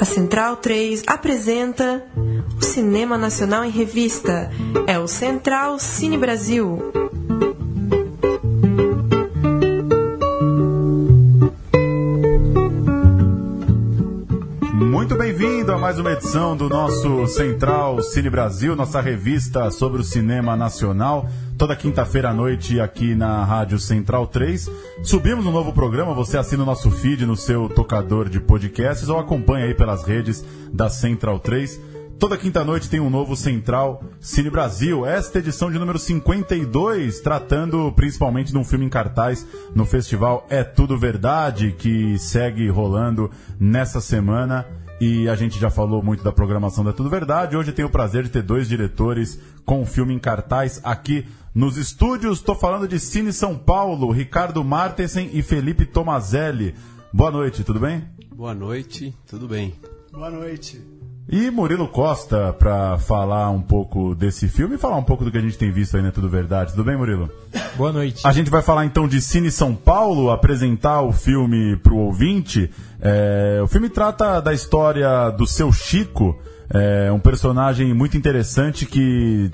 [0.00, 2.02] A Central 3 apresenta
[2.58, 4.50] o Cinema Nacional em Revista.
[4.86, 6.90] É o Central Cine Brasil.
[14.72, 20.04] Muito bem-vindo a mais uma edição do nosso Central Cine Brasil, nossa revista sobre o
[20.04, 21.28] cinema nacional.
[21.60, 24.70] Toda quinta-feira à noite aqui na Rádio Central 3.
[25.02, 29.18] Subimos um novo programa, você assina o nosso feed no seu tocador de podcasts ou
[29.18, 30.42] acompanha aí pelas redes
[30.72, 31.78] da Central 3.
[32.18, 35.04] Toda quinta-noite tem um novo Central Cine Brasil.
[35.04, 40.64] Esta edição de número 52, tratando principalmente de um filme em cartaz no festival É
[40.64, 44.66] Tudo Verdade, que segue rolando nessa semana.
[45.00, 47.56] E a gente já falou muito da programação da Tudo Verdade.
[47.56, 51.78] Hoje tenho o prazer de ter dois diretores com o filme em cartaz aqui nos
[51.78, 52.36] estúdios.
[52.36, 56.74] Estou falando de Cine São Paulo, Ricardo Martensen e Felipe Tomazelli.
[57.14, 58.04] Boa noite, tudo bem?
[58.30, 59.72] Boa noite, tudo bem.
[60.12, 60.78] Boa noite.
[61.32, 65.38] E Murilo Costa para falar um pouco desse filme e falar um pouco do que
[65.38, 66.72] a gente tem visto aí na Tudo Verdade.
[66.72, 67.30] Tudo bem, Murilo?
[67.76, 68.20] Boa noite.
[68.26, 72.68] A gente vai falar então de Cine São Paulo, apresentar o filme para o ouvinte.
[73.00, 76.38] É, o filme trata da história do seu Chico,
[76.72, 79.50] é, um personagem muito interessante que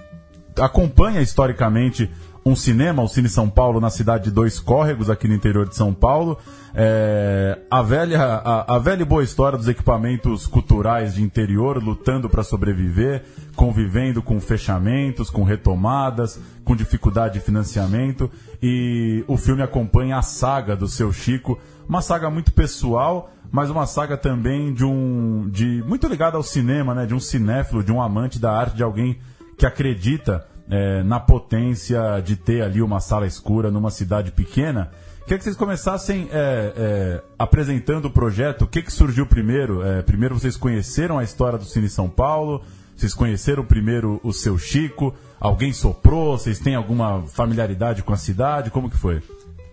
[0.58, 2.10] acompanha historicamente
[2.46, 5.74] um cinema, o Cine São Paulo, na cidade de Dois Córregos, aqui no interior de
[5.74, 6.38] São Paulo.
[6.72, 12.30] É, a, velha, a, a, velha e boa história dos equipamentos culturais de interior lutando
[12.30, 13.24] para sobreviver,
[13.56, 18.30] convivendo com fechamentos, com retomadas, com dificuldade de financiamento.
[18.62, 23.86] E o filme acompanha a saga do seu Chico, uma saga muito pessoal, mas uma
[23.86, 25.48] saga também de um.
[25.50, 27.06] de muito ligada ao cinema, né?
[27.06, 29.18] De um cinéfilo, de um amante da arte, de alguém
[29.56, 34.90] que acredita é, na potência de ter ali uma sala escura numa cidade pequena.
[35.22, 38.62] Queria que vocês começassem é, é, apresentando o projeto.
[38.62, 39.82] O que, que surgiu primeiro?
[39.84, 42.62] É, primeiro vocês conheceram a história do Cine São Paulo?
[42.96, 45.14] Vocês conheceram primeiro o seu Chico?
[45.40, 46.38] Alguém soprou?
[46.38, 48.70] Vocês têm alguma familiaridade com a cidade?
[48.70, 49.20] Como que foi?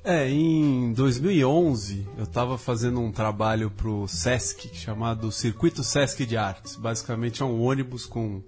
[0.06, 6.36] É, em 2011 eu estava fazendo um trabalho para o Sesc chamado Circuito Sesc de
[6.36, 6.76] Artes.
[6.76, 8.42] Basicamente é um ônibus com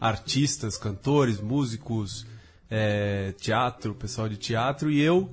[0.00, 2.26] artistas, cantores, músicos,
[2.70, 5.28] é, teatro, pessoal de teatro, e eu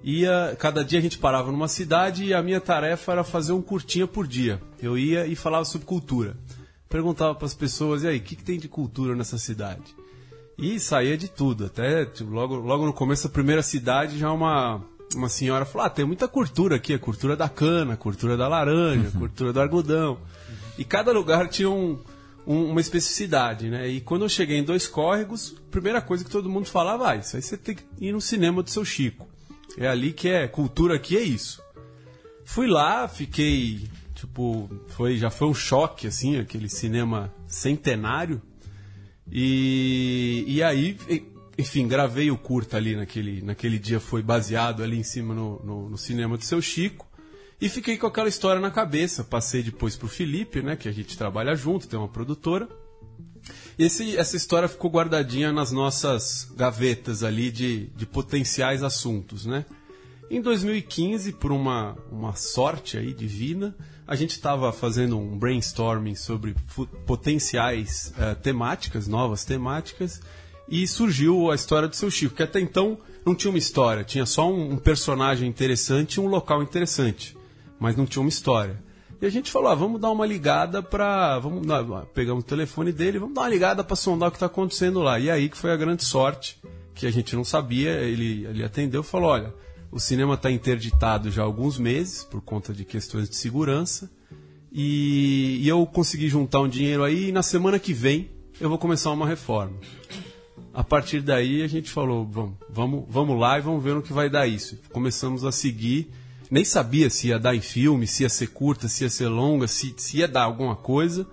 [0.00, 0.56] ia.
[0.60, 4.06] Cada dia a gente parava numa cidade e a minha tarefa era fazer um curtinha
[4.06, 4.62] por dia.
[4.80, 6.36] Eu ia e falava sobre cultura.
[6.88, 9.92] Perguntava para as pessoas, e aí, o que, que, tem de cultura nessa cidade?
[10.56, 11.66] E saía de tudo.
[11.66, 14.82] Até tipo, logo, logo no começo da primeira cidade, já uma,
[15.14, 18.48] uma senhora falou: ah, tem muita cultura aqui, a cultura da cana, a cultura da
[18.48, 19.20] laranja, a uhum.
[19.20, 20.18] cultura do algodão.
[20.78, 21.98] E cada lugar tinha um
[22.46, 23.88] um, uma especificidade, né?
[23.88, 27.16] E quando eu cheguei em Dois Córregos, a primeira coisa que todo mundo falava, ah,
[27.16, 29.26] isso aí você tem que ir no cinema do seu Chico.
[29.76, 31.60] É ali que é, cultura aqui é isso.
[32.44, 38.40] Fui lá, fiquei, tipo, foi, já foi um choque, assim, aquele cinema centenário.
[39.30, 40.96] E, e aí,
[41.58, 45.90] enfim, gravei o curta ali naquele, naquele dia, foi baseado ali em cima no, no,
[45.90, 47.06] no cinema do seu Chico.
[47.58, 49.24] E fiquei com aquela história na cabeça.
[49.24, 50.76] Passei depois pro Felipe, né?
[50.76, 52.68] Que a gente trabalha junto, tem uma produtora.
[53.78, 59.64] Esse, essa história ficou guardadinha nas nossas gavetas ali de, de potenciais assuntos, né?
[60.28, 66.54] Em 2015, por uma, uma sorte aí divina, a gente estava fazendo um brainstorming sobre
[67.06, 70.20] potenciais uh, temáticas, novas temáticas,
[70.68, 74.26] e surgiu a história do seu Chico, que até então não tinha uma história, tinha
[74.26, 77.36] só um, um personagem interessante e um local interessante
[77.78, 78.82] mas não tinha uma história.
[79.20, 81.66] E a gente falou, ah, vamos dar uma ligada para, vamos
[82.12, 85.18] pegamos o telefone dele, vamos dar uma ligada para sondar o que está acontecendo lá.
[85.18, 86.58] E aí que foi a grande sorte,
[86.94, 89.54] que a gente não sabia, ele, ele atendeu e falou, olha,
[89.90, 94.10] o cinema está interditado já há alguns meses por conta de questões de segurança.
[94.70, 98.76] E, e, eu consegui juntar um dinheiro aí e na semana que vem eu vou
[98.76, 99.72] começar uma reforma.
[100.76, 104.12] A partir daí a gente falou, vamos, vamos, vamos lá e vamos ver no que
[104.12, 104.78] vai dar isso.
[104.92, 106.08] Começamos a seguir
[106.50, 109.66] nem sabia se ia dar em filme, se ia ser curta, se ia ser longa,
[109.66, 111.26] se, se ia dar alguma coisa.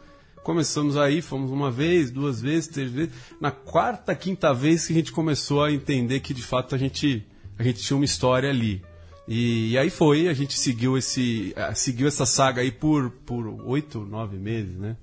[0.43, 3.13] Começamos aí, fomos uma vez, duas vezes, três vezes.
[3.39, 7.25] Na quarta, quinta vez que a gente começou a entender que de fato a gente,
[7.57, 8.81] a gente tinha uma história ali.
[9.27, 13.99] E, e aí foi, a gente seguiu, esse, seguiu essa saga aí por, por oito,
[13.99, 14.97] nove meses, né?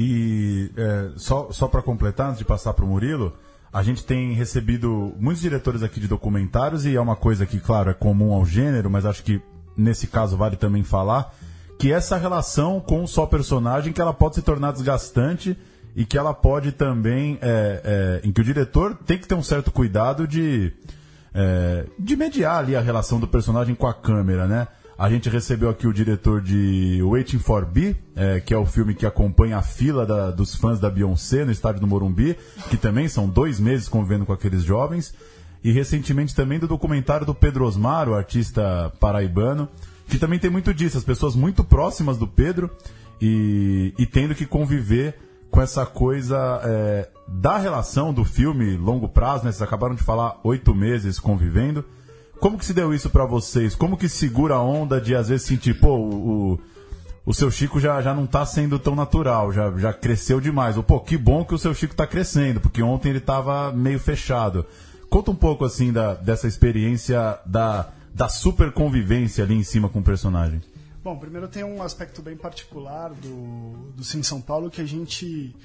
[0.00, 3.34] E é, só, só para completar, antes de passar para o Murilo,
[3.72, 7.90] a gente tem recebido muitos diretores aqui de documentários e é uma coisa que, claro,
[7.90, 9.42] é comum ao gênero, mas acho que
[9.76, 11.34] nesse caso vale também falar
[11.76, 15.58] que essa relação com só personagem que ela pode se tornar desgastante
[15.96, 19.42] e que ela pode também é, é, em que o diretor tem que ter um
[19.42, 20.72] certo cuidado de
[21.34, 24.68] é, de mediar ali a relação do personagem com a câmera, né?
[24.98, 28.96] A gente recebeu aqui o diretor de Waiting for B, é, que é o filme
[28.96, 32.36] que acompanha a fila da, dos fãs da Beyoncé no estádio do Morumbi,
[32.68, 35.14] que também são dois meses convivendo com aqueles jovens.
[35.62, 39.68] E recentemente também do documentário do Pedro Osmar, o artista paraibano,
[40.08, 42.68] que também tem muito disso, as pessoas muito próximas do Pedro
[43.20, 45.14] e, e tendo que conviver
[45.48, 49.52] com essa coisa é, da relação do filme longo prazo, né?
[49.52, 51.84] Vocês acabaram de falar oito meses convivendo.
[52.40, 53.74] Como que se deu isso para vocês?
[53.74, 56.60] Como que segura a onda de às vezes sentir, pô, o,
[57.26, 60.76] o, seu Chico já, já não tá sendo tão natural, já, já cresceu demais.
[60.76, 63.98] Ou, pô, que bom que o seu Chico tá crescendo, porque ontem ele tava meio
[63.98, 64.64] fechado.
[65.10, 69.98] Conta um pouco, assim, da, dessa experiência da, da super convivência ali em cima com
[69.98, 70.62] o personagem.
[71.02, 75.56] Bom, primeiro tem um aspecto bem particular do, do Cine São Paulo que a gente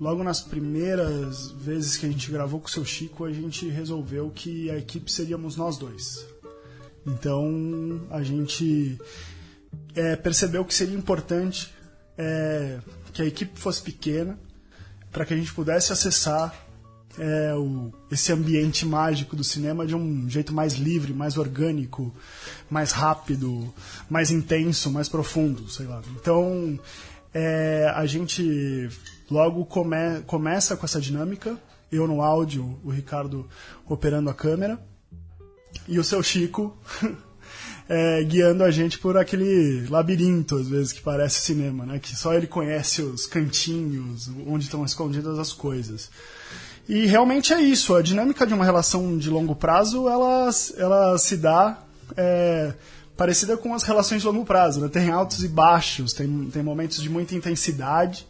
[0.00, 4.30] logo nas primeiras vezes que a gente gravou com o seu Chico, a gente resolveu
[4.30, 6.26] que a equipe seríamos nós dois.
[7.06, 8.98] Então a gente
[9.94, 11.72] é, percebeu que seria importante
[12.18, 12.78] é,
[13.12, 14.38] que a equipe fosse pequena
[15.10, 16.54] para que a gente pudesse acessar
[17.18, 22.14] é, o, esse ambiente mágico do cinema de um jeito mais livre, mais orgânico,
[22.68, 23.72] mais rápido,
[24.10, 26.02] mais intenso, mais profundo, sei lá.
[26.20, 26.78] Então
[27.32, 28.90] é, a gente
[29.30, 31.58] logo come, começa com essa dinâmica,
[31.90, 33.48] eu no áudio, o Ricardo
[33.88, 34.78] operando a câmera,
[35.88, 36.76] e o seu Chico
[37.88, 41.98] é, guiando a gente por aquele labirinto, às vezes, que parece cinema, né?
[41.98, 46.10] Que só ele conhece os cantinhos, onde estão escondidas as coisas.
[46.88, 51.36] E realmente é isso, a dinâmica de uma relação de longo prazo, ela, ela se
[51.36, 51.82] dá
[52.16, 52.74] é,
[53.16, 54.88] parecida com as relações de longo prazo, né?
[54.88, 58.26] Tem altos e baixos, tem, tem momentos de muita intensidade,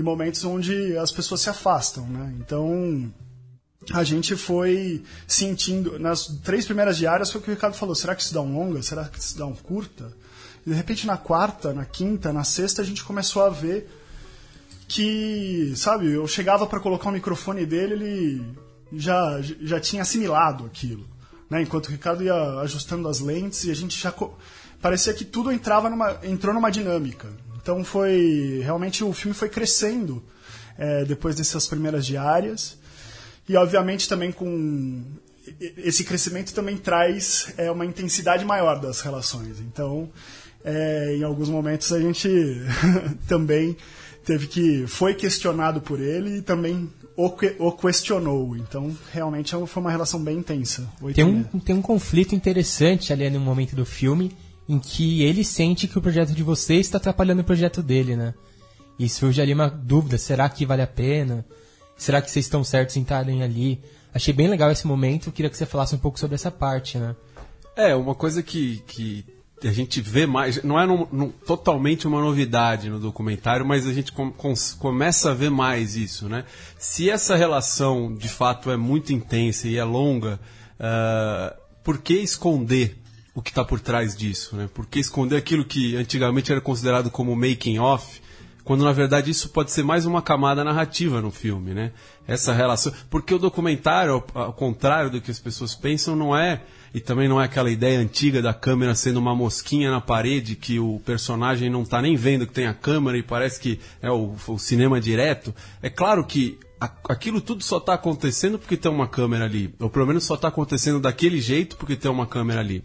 [0.00, 2.34] e momentos onde as pessoas se afastam, né?
[2.40, 3.12] Então
[3.92, 8.14] a gente foi sentindo nas três primeiras diárias foi o que o Ricardo falou: será
[8.14, 8.82] que isso dá um longa?
[8.82, 10.10] Será que isso dá um curta?
[10.66, 13.90] E de repente na quarta, na quinta, na sexta a gente começou a ver
[14.88, 18.56] que, sabe, eu chegava para colocar o microfone dele, ele
[18.92, 21.06] já já tinha assimilado aquilo,
[21.50, 21.60] né?
[21.60, 24.14] Enquanto o Ricardo ia ajustando as lentes e a gente já
[24.80, 27.28] parecia que tudo entrava numa entrou numa dinâmica.
[27.62, 30.22] Então foi realmente o filme foi crescendo
[30.78, 32.78] é, depois dessas primeiras diárias
[33.48, 35.02] e obviamente também com
[35.76, 39.60] esse crescimento também traz é, uma intensidade maior das relações.
[39.60, 40.10] Então
[40.64, 42.28] é, em alguns momentos a gente
[43.28, 43.76] também
[44.24, 48.56] teve que foi questionado por ele e também o, o questionou.
[48.56, 50.88] Então, realmente foi uma relação bem intensa.
[51.14, 54.32] Tem um, tem um conflito interessante ali no momento do filme,
[54.68, 58.34] em que ele sente que o projeto de vocês está atrapalhando o projeto dele, né?
[58.98, 61.44] E surge ali uma dúvida: será que vale a pena?
[61.96, 63.80] Será que vocês estão certos em estarem ali?
[64.14, 67.14] Achei bem legal esse momento, queria que você falasse um pouco sobre essa parte, né?
[67.76, 69.24] É, uma coisa que, que
[69.62, 73.92] a gente vê mais, não é no, no, totalmente uma novidade no documentário, mas a
[73.92, 76.44] gente com, com, começa a ver mais isso, né?
[76.78, 80.40] Se essa relação de fato é muito intensa e é longa,
[80.78, 81.54] uh,
[81.84, 82.99] por que esconder
[83.40, 84.68] o que está por trás disso, né?
[84.72, 88.20] Por que esconder aquilo que antigamente era considerado como making off,
[88.62, 91.90] quando na verdade isso pode ser mais uma camada narrativa no filme, né?
[92.28, 96.60] Essa relação, porque o documentário, ao contrário do que as pessoas pensam, não é
[96.92, 100.78] e também não é aquela ideia antiga da câmera sendo uma mosquinha na parede que
[100.78, 104.34] o personagem não está nem vendo que tem a câmera e parece que é o,
[104.48, 105.54] o cinema direto.
[105.80, 106.58] É claro que
[107.08, 110.48] aquilo tudo só está acontecendo porque tem uma câmera ali, ou pelo menos só está
[110.48, 112.84] acontecendo daquele jeito porque tem uma câmera ali.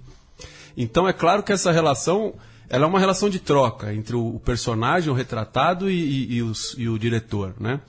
[0.75, 2.33] Então é claro que essa relação
[2.69, 6.75] ela é uma relação de troca entre o personagem, o retratado e, e, e, os,
[6.77, 7.79] e o diretor, né?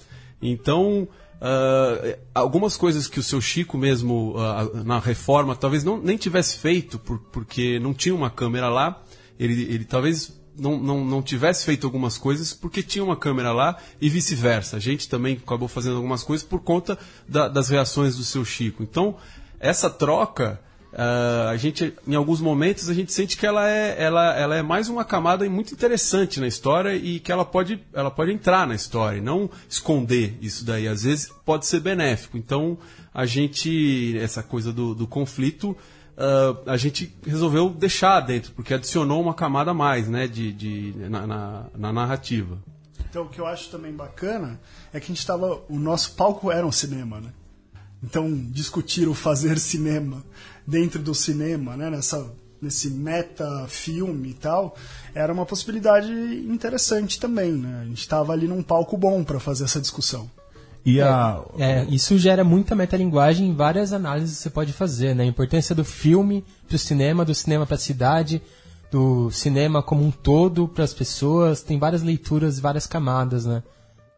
[0.40, 6.16] Então Uh, algumas coisas que o seu Chico mesmo uh, na reforma talvez não, nem
[6.16, 9.02] tivesse feito por, porque não tinha uma câmera lá
[9.38, 13.76] ele, ele talvez não, não, não tivesse feito algumas coisas porque tinha uma câmera lá
[14.00, 18.24] e vice-versa a gente também acabou fazendo algumas coisas por conta da, das reações do
[18.24, 19.14] seu Chico então
[19.60, 20.58] essa troca
[20.96, 24.62] Uh, a gente, em alguns momentos, a gente sente que ela é, ela, ela é
[24.62, 28.74] mais uma camada muito interessante na história e que ela pode, ela pode entrar na
[28.74, 30.88] história, não esconder isso daí.
[30.88, 32.38] Às vezes pode ser benéfico.
[32.38, 32.78] Então,
[33.12, 35.76] a gente, essa coisa do, do conflito,
[36.16, 40.94] uh, a gente resolveu deixar dentro, porque adicionou uma camada a mais né, de, de,
[41.10, 42.56] na, na, na narrativa.
[43.10, 44.58] Então, o que eu acho também bacana
[44.94, 45.62] é que a gente estava.
[45.68, 47.32] O nosso palco era um cinema, né?
[48.02, 50.22] Então, discutir o fazer cinema
[50.66, 52.26] dentro do cinema, né, nessa,
[52.60, 54.76] nesse meta-filme e tal,
[55.14, 57.52] era uma possibilidade interessante também.
[57.52, 57.80] Né?
[57.82, 60.28] A gente estava ali num palco bom para fazer essa discussão.
[60.84, 61.42] E a...
[61.58, 65.24] É, é, isso gera muita metalinguagem e várias análises que você pode fazer, né?
[65.24, 68.40] A importância do filme para o cinema, do cinema para a cidade,
[68.88, 71.60] do cinema como um todo para as pessoas.
[71.60, 73.64] Tem várias leituras, várias camadas, né?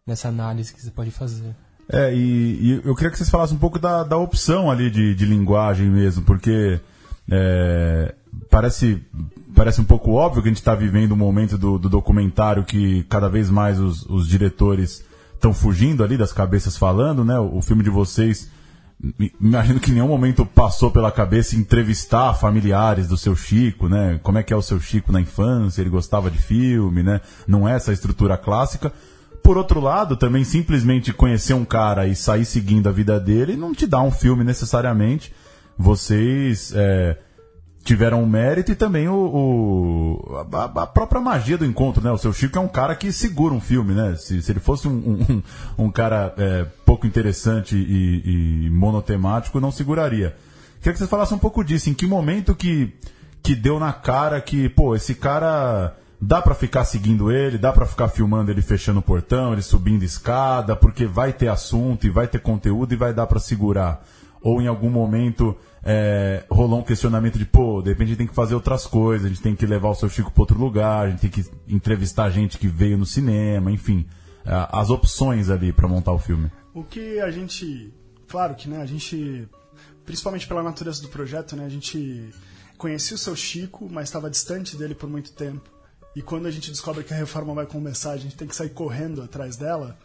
[0.07, 1.57] Nessa análise que você pode fazer.
[1.90, 5.14] É, e, e eu queria que vocês falassem um pouco da, da opção ali de,
[5.14, 6.78] de linguagem mesmo, porque
[7.30, 8.14] é,
[8.50, 9.02] parece,
[9.54, 13.04] parece um pouco óbvio que a gente está vivendo um momento do, do, documentário que
[13.04, 15.02] cada vez mais os, os diretores
[15.35, 17.38] estão fugindo ali das cabeças falando, né?
[17.38, 18.50] O, o filme de vocês
[19.40, 24.18] imagino que em nenhum momento passou pela cabeça entrevistar familiares do seu Chico, né?
[24.23, 25.80] Como é que é o seu Chico na infância?
[25.80, 27.21] Ele gostava de filme, né?
[27.47, 28.92] Não é essa estrutura clássica.
[29.49, 33.73] Por outro lado, também simplesmente conhecer um cara e sair seguindo a vida dele não
[33.73, 35.33] te dá um filme necessariamente.
[35.78, 37.17] Vocês é,
[37.83, 42.12] tiveram um mérito e também o, o a, a, própria magia do encontro, né?
[42.12, 44.17] O seu Chico é um cara que segura um filme, né?
[44.17, 45.17] Se, se ele fosse um,
[45.78, 50.37] um, um cara é, pouco interessante e, e, monotemático, não seguraria.
[50.76, 51.88] Queria que vocês falassem um pouco disso.
[51.88, 52.93] Em que momento que,
[53.43, 57.87] que deu na cara que, pô, esse cara dá para ficar seguindo ele, dá para
[57.87, 62.27] ficar filmando ele fechando o portão, ele subindo escada, porque vai ter assunto e vai
[62.27, 64.05] ter conteúdo e vai dar para segurar.
[64.41, 68.27] Ou em algum momento é, rolou um questionamento de, pô, de repente a gente tem
[68.27, 71.07] que fazer outras coisas, a gente tem que levar o seu Chico para outro lugar,
[71.07, 74.07] a gente tem que entrevistar gente que veio no cinema, enfim,
[74.45, 76.51] é, as opções ali para montar o filme.
[76.75, 77.93] O que a gente,
[78.29, 79.49] claro que né, a gente,
[80.05, 82.33] principalmente pela natureza do projeto, né, a gente
[82.77, 85.77] conhecia o seu Chico, mas estava distante dele por muito tempo.
[86.17, 88.71] E quando a gente descobre que a reforma vai começar, a gente tem que sair
[88.71, 89.97] correndo atrás dela.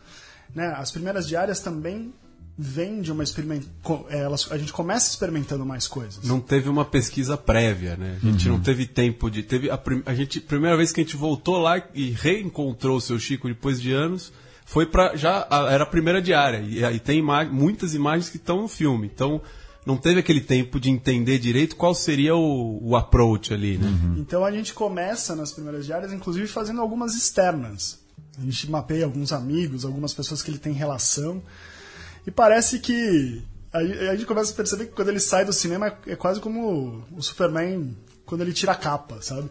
[0.53, 0.67] Né?
[0.77, 2.13] As primeiras diárias também
[2.57, 3.67] vem de uma experimento,
[4.10, 6.24] é, a gente começa experimentando mais coisas.
[6.24, 8.19] Não teve uma pesquisa prévia, né?
[8.22, 8.57] A gente uhum.
[8.57, 11.81] não teve tempo de teve a, a gente primeira vez que a gente voltou lá
[11.95, 14.31] e reencontrou o seu Chico depois de anos
[14.65, 18.62] foi para já era a primeira diária e aí tem ima muitas imagens que estão
[18.62, 19.10] no filme.
[19.12, 19.41] Então
[19.85, 23.87] não teve aquele tempo de entender direito qual seria o, o approach ali, né?
[23.87, 24.15] Uhum.
[24.17, 27.99] Então a gente começa nas primeiras diárias, inclusive fazendo algumas externas.
[28.37, 31.41] A gente mapeia alguns amigos, algumas pessoas que ele tem relação.
[32.25, 33.83] E parece que a,
[34.15, 37.95] gente começa a perceber que quando ele sai do cinema é quase como o Superman
[38.25, 39.49] quando ele tira a capa, sabe?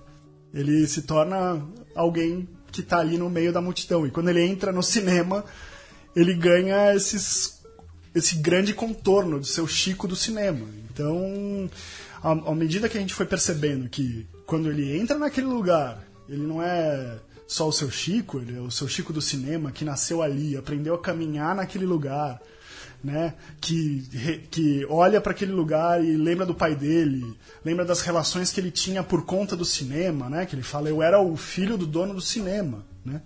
[0.55, 1.63] Ele se torna
[1.95, 4.07] alguém que está ali no meio da multidão.
[4.07, 5.45] E quando ele entra no cinema,
[6.17, 7.62] ele ganha esses,
[8.15, 10.67] esse grande contorno do seu Chico do cinema.
[10.91, 11.71] Então,
[12.23, 16.63] à medida que a gente foi percebendo que quando ele entra naquele lugar, ele não
[16.63, 20.57] é só o seu Chico, ele é o seu Chico do cinema, que nasceu ali,
[20.57, 22.41] aprendeu a caminhar naquele lugar,
[23.03, 23.35] né?
[23.61, 28.61] Que, que olha para aquele lugar e lembra do pai dele, lembra das relações que
[28.61, 30.47] ele tinha por conta do cinema, né?
[30.47, 33.21] Que ele fala, eu era o filho do dono do cinema, né?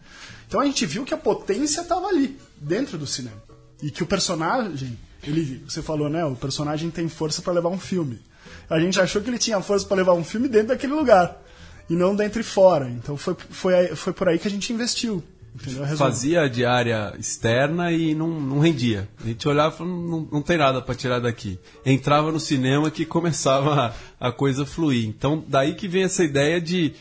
[0.48, 3.45] Então a gente viu que a potência estava ali, dentro do cinema.
[3.82, 6.24] E que o personagem, ele, você falou, né?
[6.24, 8.20] O personagem tem força para levar um filme.
[8.68, 11.40] A gente achou que ele tinha força para levar um filme dentro daquele lugar
[11.88, 12.88] e não dentro e fora.
[12.88, 15.22] Então foi, foi, foi por aí que a gente investiu.
[15.96, 19.08] Fazia a diária externa e não, não rendia.
[19.22, 21.58] A gente olhava e falava, não, não tem nada para tirar daqui.
[21.84, 25.06] Entrava no cinema que começava a, a coisa fluir.
[25.06, 26.92] Então, daí que vem essa ideia de,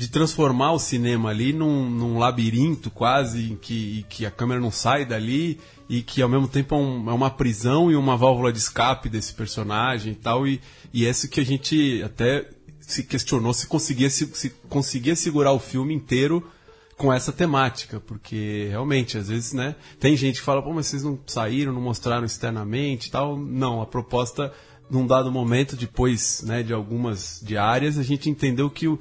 [0.00, 4.70] de transformar o cinema ali num, num labirinto quase, em que, que a câmera não
[4.70, 8.50] sai dali e que ao mesmo tempo é, um, é, uma prisão e uma válvula
[8.50, 10.46] de escape desse personagem e tal.
[10.46, 10.58] E,
[10.90, 12.48] e esse que a gente até
[12.80, 16.50] se questionou se conseguia, se, se conseguia segurar o filme inteiro
[16.96, 21.02] com essa temática, porque realmente, às vezes, né, tem gente que fala, pô, mas vocês
[21.02, 23.36] não saíram, não mostraram externamente e tal.
[23.36, 24.50] Não, a proposta,
[24.90, 28.98] num dado momento, depois né, de algumas diárias, a gente entendeu que o,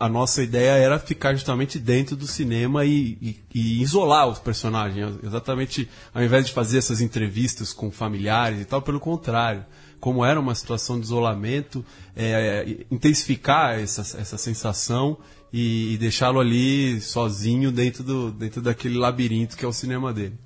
[0.00, 5.18] a, nossa ideia era ficar justamente dentro do cinema e, e, e, isolar os personagens.
[5.22, 9.64] Exatamente, ao invés de fazer essas entrevistas com familiares e tal, pelo contrário.
[10.00, 15.18] Como era uma situação de isolamento, é, intensificar essa, essa sensação
[15.52, 20.38] e, e deixá-lo ali sozinho dentro, do, dentro daquele labirinto que é o cinema dele.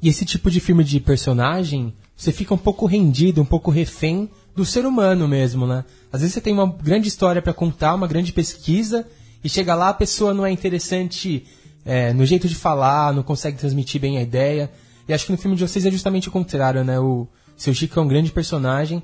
[0.00, 4.30] E esse tipo de filme de personagem, você fica um pouco rendido, um pouco refém
[4.56, 5.84] do ser humano mesmo, né?
[6.10, 9.06] Às vezes você tem uma grande história para contar, uma grande pesquisa,
[9.44, 11.46] e chega lá a pessoa não é interessante
[11.84, 14.70] é, no jeito de falar, não consegue transmitir bem a ideia.
[15.06, 16.98] E acho que no filme de vocês é justamente o contrário, né?
[16.98, 19.02] O seu Chico é um grande personagem,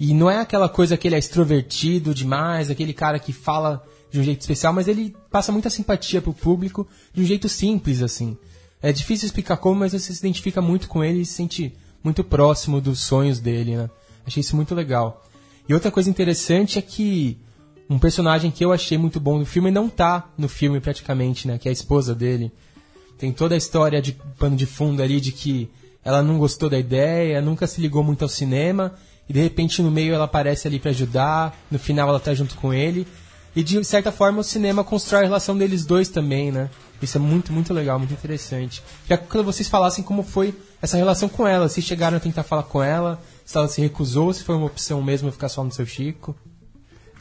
[0.00, 4.18] e não é aquela coisa que ele é extrovertido demais, aquele cara que fala de
[4.18, 8.36] um jeito especial, mas ele passa muita simpatia pro público de um jeito simples, assim.
[8.82, 12.22] É difícil explicar como, mas você se identifica muito com ele e se sente muito
[12.22, 13.90] próximo dos sonhos dele, né?
[14.26, 15.24] Achei isso muito legal.
[15.68, 17.38] E outra coisa interessante é que
[17.88, 21.58] um personagem que eu achei muito bom no filme não tá no filme praticamente, né?
[21.58, 22.52] Que é a esposa dele.
[23.18, 25.70] Tem toda a história de pano de fundo ali de que
[26.04, 28.94] ela não gostou da ideia, nunca se ligou muito ao cinema
[29.28, 32.54] e de repente no meio ela aparece ali para ajudar, no final ela tá junto
[32.56, 33.06] com ele
[33.56, 36.68] E de certa forma o cinema constrói a relação deles dois também, né?
[37.00, 38.82] Isso é muito, muito legal, muito interessante.
[39.08, 42.64] Já que vocês falassem como foi essa relação com ela, se chegaram a tentar falar
[42.64, 45.86] com ela, se ela se recusou, se foi uma opção mesmo ficar só no seu
[45.86, 46.36] Chico.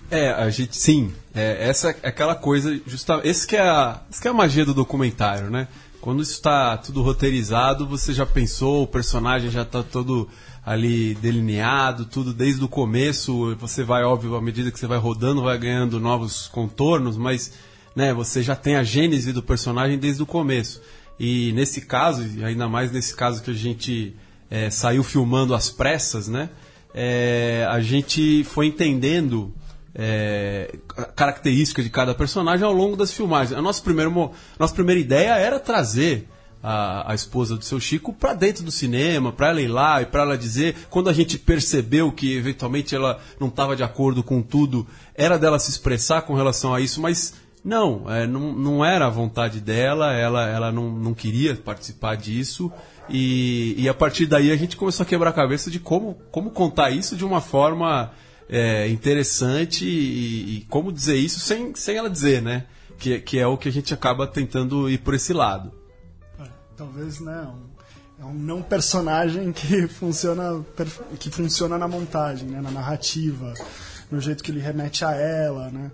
[0.09, 1.13] É, a gente sim.
[1.35, 3.27] É, essa é aquela coisa, justamente.
[3.27, 5.67] Esse que é a, esse que é a magia do documentário, né?
[6.01, 10.27] Quando isso está tudo roteirizado, você já pensou, o personagem já está todo
[10.65, 13.55] ali delineado, tudo desde o começo.
[13.57, 17.53] Você vai, óbvio, à medida que você vai rodando, vai ganhando novos contornos, mas
[17.95, 20.81] né, você já tem a gênese do personagem desde o começo.
[21.19, 24.15] E nesse caso, e ainda mais nesse caso que a gente
[24.49, 26.49] é, saiu filmando às pressas, né?
[26.93, 29.53] É, a gente foi entendendo
[29.93, 30.77] é,
[31.15, 33.57] características de cada personagem ao longo das filmagens.
[33.57, 36.27] A nossa, primeiro, nossa primeira ideia era trazer
[36.61, 40.05] a, a esposa do seu Chico para dentro do cinema, para ela ir lá e
[40.05, 44.41] para ela dizer, quando a gente percebeu que eventualmente ela não estava de acordo com
[44.41, 47.35] tudo, era dela se expressar com relação a isso, mas
[47.65, 52.71] não, é, não, não era a vontade dela, ela, ela não, não queria participar disso.
[53.09, 56.51] E, e a partir daí a gente começou a quebrar a cabeça de como, como
[56.51, 58.11] contar isso de uma forma
[58.47, 62.67] é, interessante e, e, como dizer isso sem, sem ela dizer, né?
[62.99, 65.73] Que, que é o que a gente acaba tentando ir por esse lado.
[66.39, 66.43] É,
[66.77, 67.47] talvez, né?
[67.49, 70.63] Um, é um não personagem que funciona,
[71.19, 72.61] que funciona na montagem, né?
[72.61, 73.55] na narrativa,
[74.11, 75.91] no jeito que ele remete a ela, né?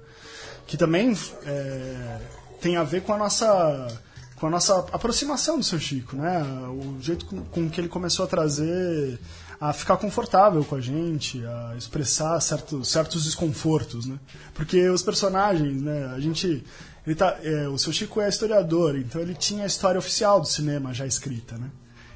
[0.71, 1.13] Que também
[1.45, 2.17] é,
[2.61, 3.89] tem a ver com a nossa
[4.37, 6.41] com a nossa aproximação do seu Chico, né?
[6.69, 9.19] O jeito com, com que ele começou a trazer
[9.59, 14.17] a ficar confortável com a gente, a expressar certos, certos desconfortos, né?
[14.53, 16.05] Porque os personagens, né?
[16.15, 16.63] A gente,
[17.05, 20.47] ele tá, é, o seu Chico é historiador, então ele tinha a história oficial do
[20.47, 21.69] cinema já escrita, né?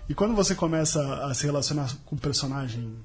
[0.08, 2.96] E quando você começa a se relacionar com um personagem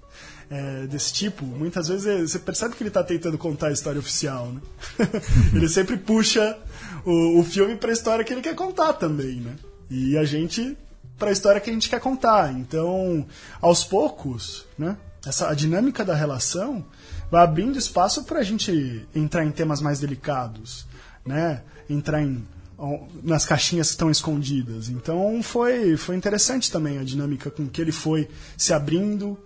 [0.50, 4.48] é, desse tipo, muitas vezes você percebe que ele está tentando contar a história oficial,
[4.48, 4.60] né?
[5.54, 6.58] ele sempre puxa
[7.04, 9.54] o, o filme para a história que ele quer contar também, né?
[9.88, 10.76] E a gente
[11.16, 12.50] para a história que a gente quer contar.
[12.52, 13.26] Então,
[13.60, 16.84] aos poucos, né, essa, a dinâmica da relação
[17.30, 20.86] vai abrindo espaço para a gente entrar em temas mais delicados,
[21.24, 22.42] né, entrar em,
[23.22, 24.88] nas caixinhas que estão escondidas.
[24.88, 29.38] Então, foi, foi interessante também a dinâmica com que ele foi se abrindo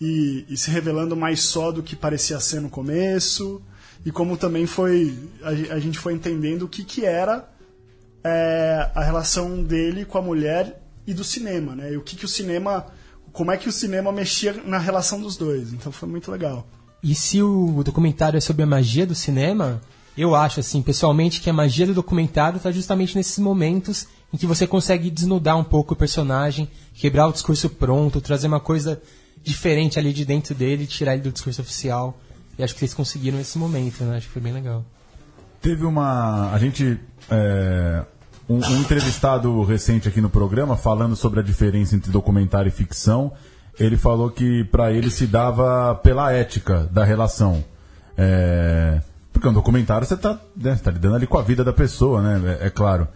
[0.00, 3.62] e, e se revelando mais só do que parecia ser no começo
[4.04, 7.48] e como também foi a, a gente foi entendendo o que, que era
[8.24, 11.92] é, a relação dele com a mulher e do cinema, né?
[11.92, 12.86] E o que, que o cinema.
[13.32, 15.72] Como é que o cinema mexia na relação dos dois.
[15.72, 16.66] Então foi muito legal.
[17.02, 19.80] E se o documentário é sobre a magia do cinema,
[20.16, 24.46] eu acho, assim, pessoalmente, que a magia do documentário está justamente nesses momentos em que
[24.46, 29.00] você consegue desnudar um pouco o personagem, quebrar o discurso pronto, trazer uma coisa
[29.42, 32.18] diferente ali de dentro dele, tirar ele do discurso oficial.
[32.58, 34.16] E acho que vocês conseguiram nesse momento, né?
[34.16, 34.84] Acho que foi bem legal.
[35.60, 36.52] Teve uma.
[36.52, 36.98] A gente.
[37.30, 38.04] É
[38.48, 43.32] um, um, entrevistado recente aqui no programa, falando sobre a diferença entre documentário e ficção,
[43.78, 47.62] ele falou que para ele se dava pela ética da relação.
[48.16, 49.00] É,
[49.32, 52.58] porque um documentário você está né, tá lidando ali com a vida da pessoa, né?
[52.60, 53.06] É, é, claro.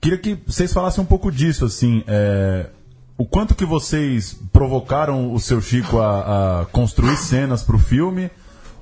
[0.00, 2.04] Queria que vocês falassem um pouco disso, assim.
[2.06, 2.70] É,
[3.18, 8.30] o quanto que vocês provocaram o seu Chico a, a construir cenas para o filme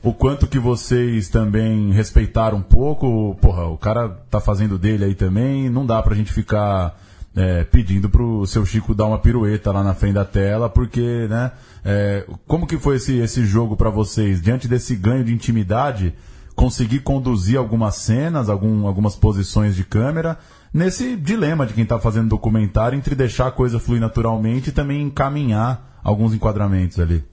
[0.06, 3.36] o quanto que vocês também respeitaram um pouco.
[3.40, 6.96] Porra, o cara tá fazendo dele aí também, não dá pra gente ficar
[7.34, 11.50] é, pedindo pro seu Chico dar uma pirueta lá na frente da tela, porque, né?
[11.84, 14.40] É, como que foi esse, esse jogo para vocês?
[14.40, 16.14] Diante desse ganho de intimidade,
[16.54, 20.38] conseguir conduzir algumas cenas, algum, algumas posições de câmera,
[20.72, 25.02] nesse dilema de quem tá fazendo documentário entre deixar a coisa fluir naturalmente e também
[25.02, 27.24] encaminhar alguns enquadramentos ali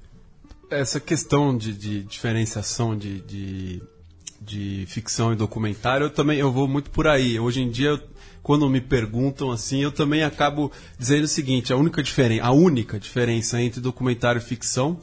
[0.74, 3.82] essa questão de, de diferenciação de, de,
[4.42, 7.40] de, ficção e documentário, eu também eu vou muito por aí.
[7.40, 8.02] Hoje em dia,
[8.42, 13.00] quando me perguntam assim, eu também acabo dizendo o seguinte: a única diferença, a única
[13.00, 15.00] diferença entre documentário e ficção.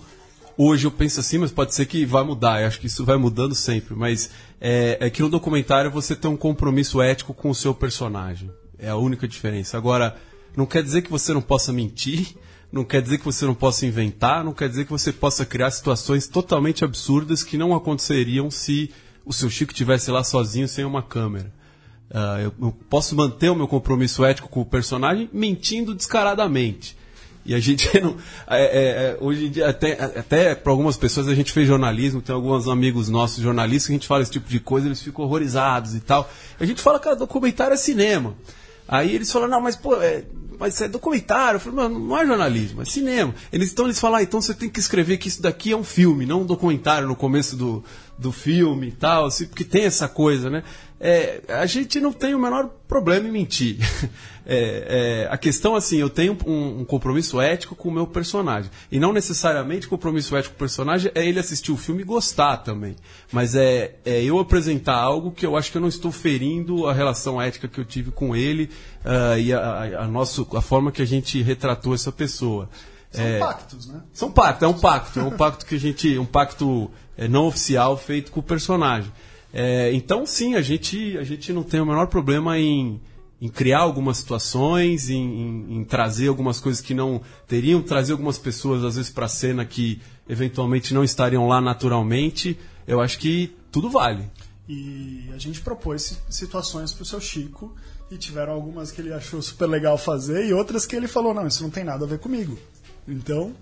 [0.56, 2.60] Hoje eu penso assim, mas pode ser que vai mudar.
[2.60, 3.94] Eu acho que isso vai mudando sempre.
[3.94, 8.50] Mas é, é que no documentário você tem um compromisso ético com o seu personagem.
[8.78, 9.76] É a única diferença.
[9.76, 10.16] Agora,
[10.56, 12.34] não quer dizer que você não possa mentir,
[12.72, 15.70] não quer dizer que você não possa inventar, não quer dizer que você possa criar
[15.70, 18.90] situações totalmente absurdas que não aconteceriam se
[19.24, 21.52] o seu Chico estivesse lá sozinho sem uma câmera.
[22.10, 26.96] Uh, eu, eu, posso manter o meu compromisso ético com o personagem mentindo descaradamente.
[27.44, 28.16] E a gente não.
[28.46, 32.20] É, é, é, hoje em dia, até, até para algumas pessoas, a gente fez jornalismo,
[32.20, 35.24] tem alguns amigos nossos jornalistas que a gente fala esse tipo de coisa, eles ficam
[35.24, 36.30] horrorizados e tal.
[36.58, 38.34] A gente fala, cara, documentário é cinema.
[38.86, 40.24] Aí eles falam, não, mas pô, é,
[40.60, 41.56] mas isso é documentário.
[41.56, 43.34] Eu falei, mano, não é jornalismo, é cinema.
[43.50, 45.82] Eles, então eles falam, ah, então você tem que escrever que isso daqui é um
[45.82, 47.82] filme, não um documentário no começo do,
[48.18, 50.62] do filme e tal, assim, porque tem essa coisa, né?
[51.02, 53.78] É, a gente não tem o menor problema em mentir.
[54.52, 58.68] É, é, a questão, assim, eu tenho um, um, compromisso ético com o meu personagem.
[58.90, 62.56] E não necessariamente compromisso ético com o personagem é ele assistir o filme e gostar
[62.56, 62.96] também.
[63.30, 66.92] Mas é, é eu apresentar algo que eu acho que eu não estou ferindo a
[66.92, 68.70] relação ética que eu tive com ele
[69.04, 72.68] uh, e a, a, a, nosso, a forma que a gente retratou essa pessoa.
[73.10, 74.00] São é, pactos, né?
[74.12, 75.20] São pactos, é um pacto.
[75.20, 76.18] É um pacto que a gente.
[76.18, 79.10] Um pacto é, não oficial feito com o personagem.
[79.52, 83.00] É, então, sim, a gente, a gente não tem o menor problema em,
[83.40, 88.38] em criar algumas situações, em, em, em, trazer algumas coisas que não teriam, trazer algumas
[88.38, 92.56] pessoas, às vezes, para a cena que eventualmente não estariam lá naturalmente.
[92.86, 94.30] Eu acho que tudo vale.
[94.68, 97.74] E a gente propôs situações para o seu Chico,
[98.10, 101.46] e tiveram algumas que ele achou super legal fazer, e outras que ele falou: não,
[101.46, 102.58] isso não tem nada a ver comigo.
[103.08, 103.52] Então,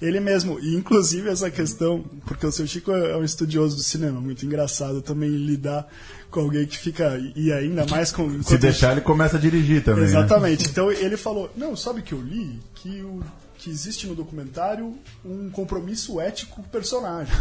[0.00, 4.20] ele mesmo, e inclusive essa questão, porque o seu Chico é um estudioso do cinema,
[4.20, 5.86] muito engraçado também lidar
[6.30, 8.42] com alguém que fica, e ainda mais com.
[8.42, 10.04] Se deixar, ele começa a dirigir também.
[10.04, 10.10] Né?
[10.10, 10.64] Exatamente.
[10.64, 10.70] Né?
[10.70, 12.60] Então ele falou: não, sabe que eu li?
[12.74, 13.22] Que o
[13.64, 17.34] que existe no documentário um compromisso ético com o personagem.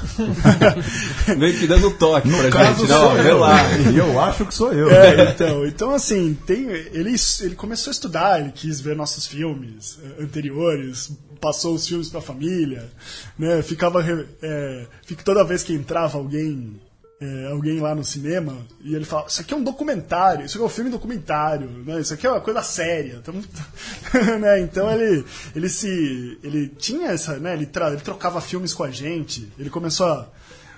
[1.37, 2.89] Meio que dando toque no pra caso, gente.
[2.89, 3.59] Não, eu lá.
[3.91, 4.89] E eu acho que sou eu.
[4.89, 9.99] É, então, então assim, tem, ele, ele começou a estudar, ele quis ver nossos filmes
[10.01, 12.89] eh, anteriores, passou os filmes para a família,
[13.37, 13.61] né?
[13.61, 14.01] Ficava
[14.41, 16.79] é, fica toda vez que entrava alguém
[17.23, 20.63] é, alguém lá no cinema e ele fala: Isso aqui é um documentário, isso aqui
[20.63, 22.01] é um filme documentário, né?
[22.01, 23.21] isso aqui é uma coisa séria.
[23.21, 23.33] Então,
[24.39, 24.59] né?
[24.59, 25.23] então ele,
[25.55, 26.37] ele se.
[26.43, 27.39] Ele tinha essa.
[27.39, 27.53] Né?
[27.53, 30.27] Ele, tra, ele trocava filmes com a gente, ele começou a.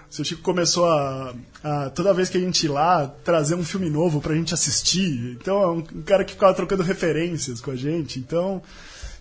[0.08, 3.66] O seu Chico começou a, a, toda vez que a gente ia lá, trazer um
[3.66, 5.36] filme novo pra gente assistir.
[5.42, 8.20] Então é um, um cara que ficava trocando referências com a gente.
[8.20, 8.62] Então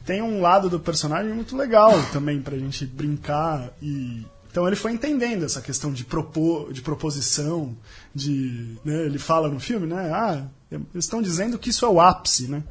[0.04, 4.92] tem um lado do personagem muito legal também pra gente brincar e, então ele foi
[4.92, 7.76] entendendo essa questão de propor, de proposição,
[8.14, 12.00] de, né, ele fala no filme, né, ah, eles estão dizendo que isso é o
[12.00, 12.62] ápice, né?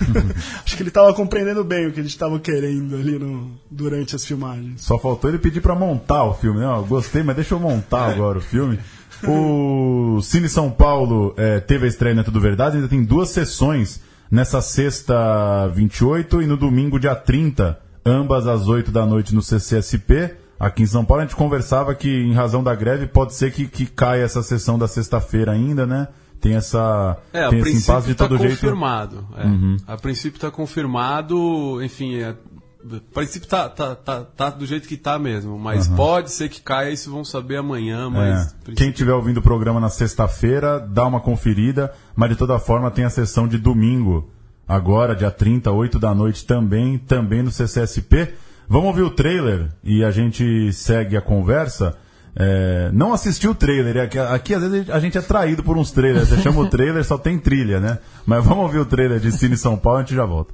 [0.64, 4.16] Acho que ele estava compreendendo bem o que a gente estava querendo ali no, durante
[4.16, 4.80] as filmagens.
[4.80, 6.66] Só faltou ele pedir para montar o filme, né?
[6.88, 8.78] Gostei, mas deixa eu montar agora o filme.
[9.22, 14.00] O Cine São Paulo é, teve a estreia na Tudo Verdade, ainda tem duas sessões
[14.30, 20.47] nessa sexta 28 e no domingo dia 30, ambas às 8 da noite no CCSP.
[20.58, 23.66] Aqui em São Paulo a gente conversava que, em razão da greve, pode ser que,
[23.66, 26.08] que caia essa sessão da sexta-feira ainda, né?
[26.40, 27.16] Tem essa.
[27.32, 29.40] É, tem a esse impasse de tá todo confirmado, jeito.
[29.40, 29.44] É.
[29.44, 29.76] Uhum.
[29.86, 34.96] A princípio está confirmado, enfim, é, a princípio tá, tá, tá, tá, do jeito que
[34.96, 35.96] tá mesmo, mas uhum.
[35.96, 38.54] pode ser que caia, isso vão saber amanhã, mas...
[38.68, 38.72] É.
[38.72, 43.04] Quem estiver ouvindo o programa na sexta-feira, dá uma conferida, mas de toda forma tem
[43.04, 44.30] a sessão de domingo,
[44.66, 48.34] agora, dia 30, 8 da noite também, também no CCSP.
[48.70, 51.96] Vamos ouvir o trailer e a gente segue a conversa.
[52.36, 55.78] É, não assistiu o trailer, é aqui, aqui, às vezes a gente é traído por
[55.78, 56.28] uns trailers.
[56.28, 57.98] Você chama o trailer, só tem trilha, né?
[58.26, 60.52] Mas vamos ouvir o trailer de Cine São Paulo e a gente já volta.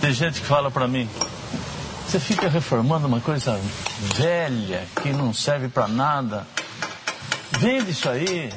[0.00, 1.08] Tem gente que fala para mim,
[2.06, 3.60] você fica reformando uma coisa
[4.16, 6.46] velha que não serve para nada.
[7.58, 8.52] Vende isso aí.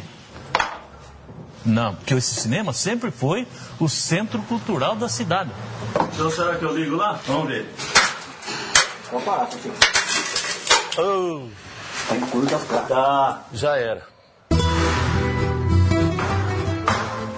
[1.66, 3.48] Não, porque esse cinema sempre foi
[3.80, 5.52] o centro cultural da cidade.
[6.14, 7.20] Então será que eu ligo lá?
[7.28, 7.74] Vamos ver.
[9.12, 9.76] Vamos parar, senhor.
[10.98, 11.48] Oh.
[12.88, 14.08] Tá, já era.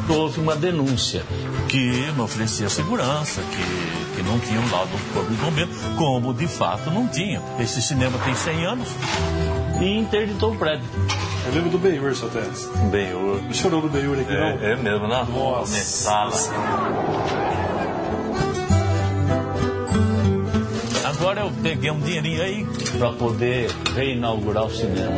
[0.10, 1.24] Houve uma denúncia
[1.69, 6.34] que não oferecia segurança, que, que não tinha um laudo do corpo de bombeiro, como
[6.34, 7.41] de fato não tinha.
[7.60, 8.88] Esse cinema tem 100 anos
[9.82, 10.86] e interditou o prédio.
[11.45, 12.69] Eu lembro do Benhur, seu Tess.
[12.91, 13.41] Benhur.
[13.41, 14.65] Não chorou do Benhur aqui, é, não?
[14.65, 15.27] É mesmo, né?
[15.34, 15.84] Nossa.
[15.84, 16.32] Sala.
[21.04, 25.12] Agora eu peguei um dinheirinho aí para poder reinaugurar o cinema.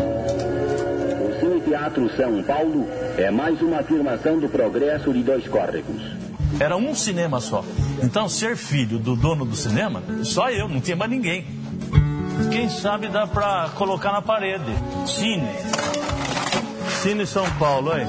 [1.22, 6.02] O Cine Teatro São Paulo é mais uma afirmação do progresso de dois córregos.
[6.60, 7.64] Era um cinema só.
[8.02, 11.46] Então, ser filho do dono do cinema, só eu, não tinha mais ninguém.
[12.52, 14.72] Quem sabe dá pra colocar na parede.
[15.08, 15.48] Cine.
[17.04, 18.08] Cine São Paulo, hein?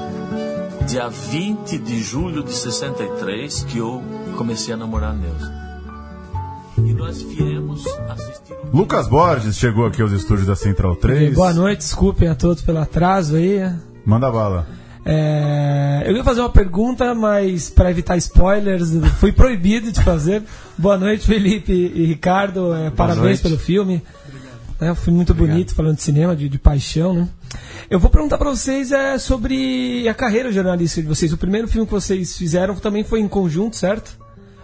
[0.87, 4.01] Dia 20 de julho de 63 que eu
[4.37, 5.53] comecei a namorar a Neuza.
[6.77, 8.55] E nós viemos assistir.
[8.73, 11.35] Lucas Borges chegou aqui aos estúdios da Central 3.
[11.35, 13.69] Boa noite, desculpem a todos pelo atraso aí.
[14.05, 14.65] Manda bala.
[15.03, 20.41] É, eu ia fazer uma pergunta, mas para evitar spoilers, fui proibido de fazer.
[20.77, 22.73] Boa noite, Felipe e Ricardo.
[22.73, 23.41] É, parabéns noite.
[23.41, 24.01] pelo filme.
[24.79, 24.89] né?
[24.93, 27.27] Um filme muito bonito, falando de cinema, de, de paixão, né?
[27.89, 31.31] Eu vou perguntar pra vocês é, sobre a carreira jornalística de vocês.
[31.33, 34.17] O primeiro filme que vocês fizeram também foi em conjunto, certo?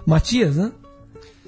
[0.05, 0.71] Matias, né?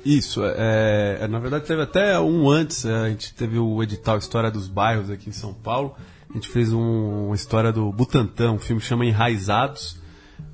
[0.06, 4.18] Isso, é, é, na verdade teve até um antes, é, a gente teve o edital
[4.18, 5.96] História dos Bairros aqui em São Paulo,
[6.30, 10.02] a gente fez um- uma história do Butantã, um filme que chama Enraizados,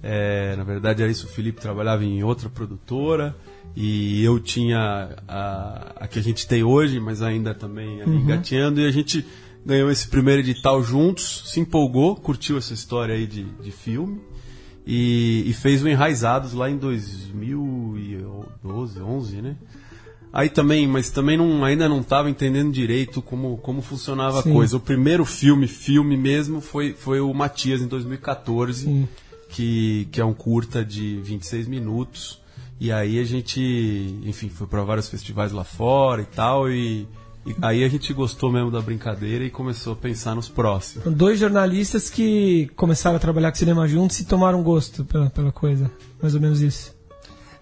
[0.03, 3.35] É, na verdade era isso, o Felipe trabalhava em outra produtora
[3.75, 8.79] e eu tinha a, a que a gente tem hoje, mas ainda também ali engateando,
[8.79, 9.25] e a gente
[9.65, 14.21] ganhou esse primeiro edital juntos, se empolgou, curtiu essa história aí de, de filme
[14.85, 19.55] e, e fez o Enraizados lá em 2012, 11, né?
[20.31, 24.49] Aí também, mas também não, ainda não estava entendendo direito como, como funcionava Sim.
[24.49, 24.77] a coisa.
[24.77, 29.07] O primeiro filme, filme mesmo, foi, foi o Matias em 2014, Sim.
[29.49, 32.39] que, que é um curta de 26 minutos.
[32.79, 33.59] E aí a gente,
[34.23, 36.69] enfim, foi para vários festivais lá fora e tal.
[36.69, 37.07] E,
[37.45, 41.03] e aí a gente gostou mesmo da brincadeira e começou a pensar nos próximos.
[41.03, 45.51] São Dois jornalistas que começaram a trabalhar com cinema juntos e tomaram gosto pela, pela
[45.51, 45.89] coisa.
[46.21, 46.99] Mais ou menos isso.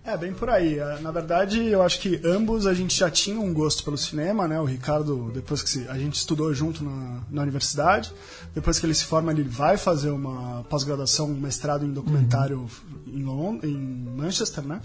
[0.07, 0.79] É, bem por aí.
[0.79, 4.47] É, Na verdade, eu acho que ambos a gente já tinha um gosto pelo cinema,
[4.47, 4.57] né?
[4.57, 8.13] O Ricardo, depois que a gente estudou junto na, na universidade,
[8.55, 12.67] depois que ele se forma, ele vai fazer uma pós-graduação, um mestrado em documentário
[13.05, 13.77] em, Lond em
[14.15, 14.81] Manchester, né?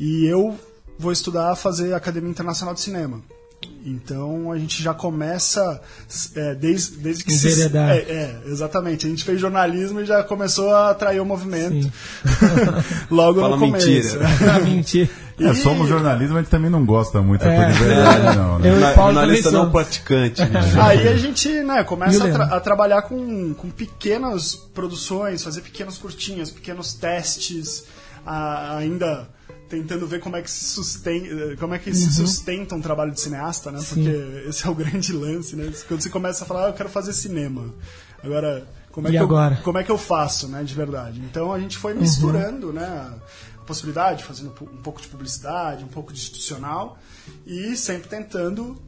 [0.00, 0.58] E eu
[0.98, 3.20] vou estudar fazer Academia Internacional de Cinema.
[3.84, 5.80] Então a gente já começa
[6.36, 7.62] é, desde, desde que se.
[7.62, 9.06] É, é, exatamente.
[9.06, 11.90] A gente fez jornalismo e já começou a atrair o movimento.
[13.10, 13.86] Logo Fala no começo.
[13.88, 14.18] mentira.
[14.38, 15.10] Pra mentir.
[15.40, 17.56] É, somos jornalismo, a gente também não gosta muito É.
[17.56, 17.72] é.
[17.72, 18.58] de verdade, não.
[18.58, 18.70] Né?
[18.70, 20.42] Eu- e Jornalista não praticante.
[20.44, 20.60] né?
[20.82, 25.96] Aí a gente né, começa a, tra- a trabalhar com, com pequenas produções, fazer pequenos
[25.96, 27.84] curtinhas, pequenos testes,
[28.26, 29.28] a- ainda
[29.68, 33.20] tentando ver como é que se sustenta, como é que se sustenta um trabalho de
[33.20, 33.80] cineasta, né?
[33.86, 35.72] Porque esse é o grande lance, né?
[35.86, 37.72] Quando você começa a falar, ah, eu quero fazer cinema.
[38.22, 39.54] Agora, como é, E que agora?
[39.56, 41.20] Eu, como é que eu faço, né, de verdade?
[41.20, 46.12] Então a gente foi misturando, né, a possibilidade, fazendo um pouco de publicidade, um pouco
[46.12, 46.98] de institucional
[47.46, 48.80] e sempre tentando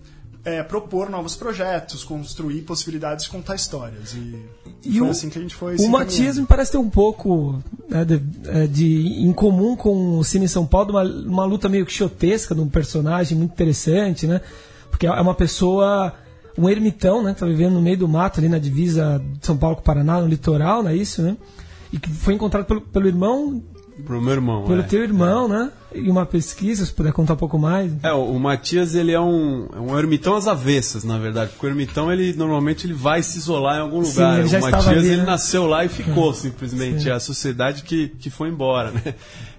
[0.45, 4.15] é, propor novos projetos, construir possibilidades de contar histórias.
[4.15, 4.37] E,
[4.85, 7.63] E foi o- assim que a gente foi O Matias me parece ter um pouco
[7.89, 11.85] né, de, é, de em comum com o Cine São Paulo, uma, uma luta meio
[11.85, 14.41] quixotesca de um personagem muito interessante, né?
[14.91, 16.15] Porque é uma pessoa,
[16.57, 17.35] um ermitão, né?
[17.35, 20.21] Tá vivendo no meio do mato, ali na divisa de São Paulo com o Paraná,
[20.21, 21.37] no litoral, não é isso, né?
[21.93, 23.63] E que foi encontrado pelo, pelo irmão,
[24.05, 24.65] Pro meu irmão.
[24.65, 24.85] pelo é.
[24.85, 25.71] teu irmão, né?
[25.93, 27.93] E uma pesquisa, se puder contar um pouco mais.
[28.03, 31.51] É, o, Matias, ele é um, é um ermitão às avessas, na verdade.
[31.51, 34.39] Porque o ermitão, ele normalmente ele vai se isolar em algum Sim, lugar.
[34.39, 35.25] ele o Matias, ali, ele né?
[35.25, 37.09] nasceu lá e ficou, simplesmente.
[37.09, 39.15] É a sociedade que, que foi embora, né?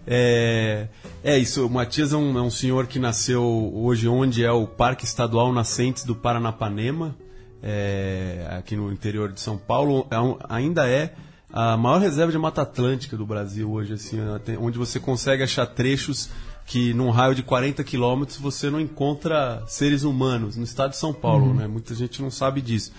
[0.07, 0.87] É,
[1.23, 4.65] é isso, o Matias é um, é um senhor que nasceu hoje onde é o
[4.65, 7.15] Parque Estadual Nascentes do Paranapanema,
[7.61, 10.07] é, aqui no interior de São Paulo.
[10.09, 11.13] É um- ainda é
[11.53, 14.17] a maior reserva de Mata Atlântica do Brasil hoje, assim,
[14.59, 16.29] onde você consegue achar trechos
[16.65, 21.13] que num raio de 40 quilômetros você não encontra seres humanos no estado de São
[21.13, 21.67] Paulo, né?
[21.67, 22.91] Muita gente não sabe disso.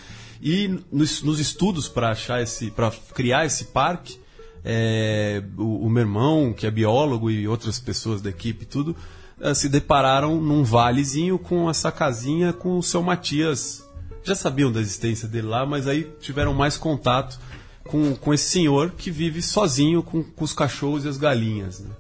[0.43, 4.19] E nos, nos estudos para achar esse, para criar esse parque,
[4.65, 8.95] é, o, o meu irmão, que é biólogo, e outras pessoas da equipe, tudo,
[9.41, 13.89] eh, se depararam num valezinho com essa casinha com o seu Matias.
[14.23, 17.39] Já sabiam da existência dele lá, mas aí tiveram mais contato
[17.85, 21.81] com, com esse senhor que vive sozinho com, com os cachorros e as galinhas.
[21.81, 21.91] né?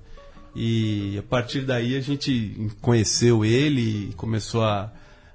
[0.54, 4.92] E a partir daí a gente conheceu ele e começou a,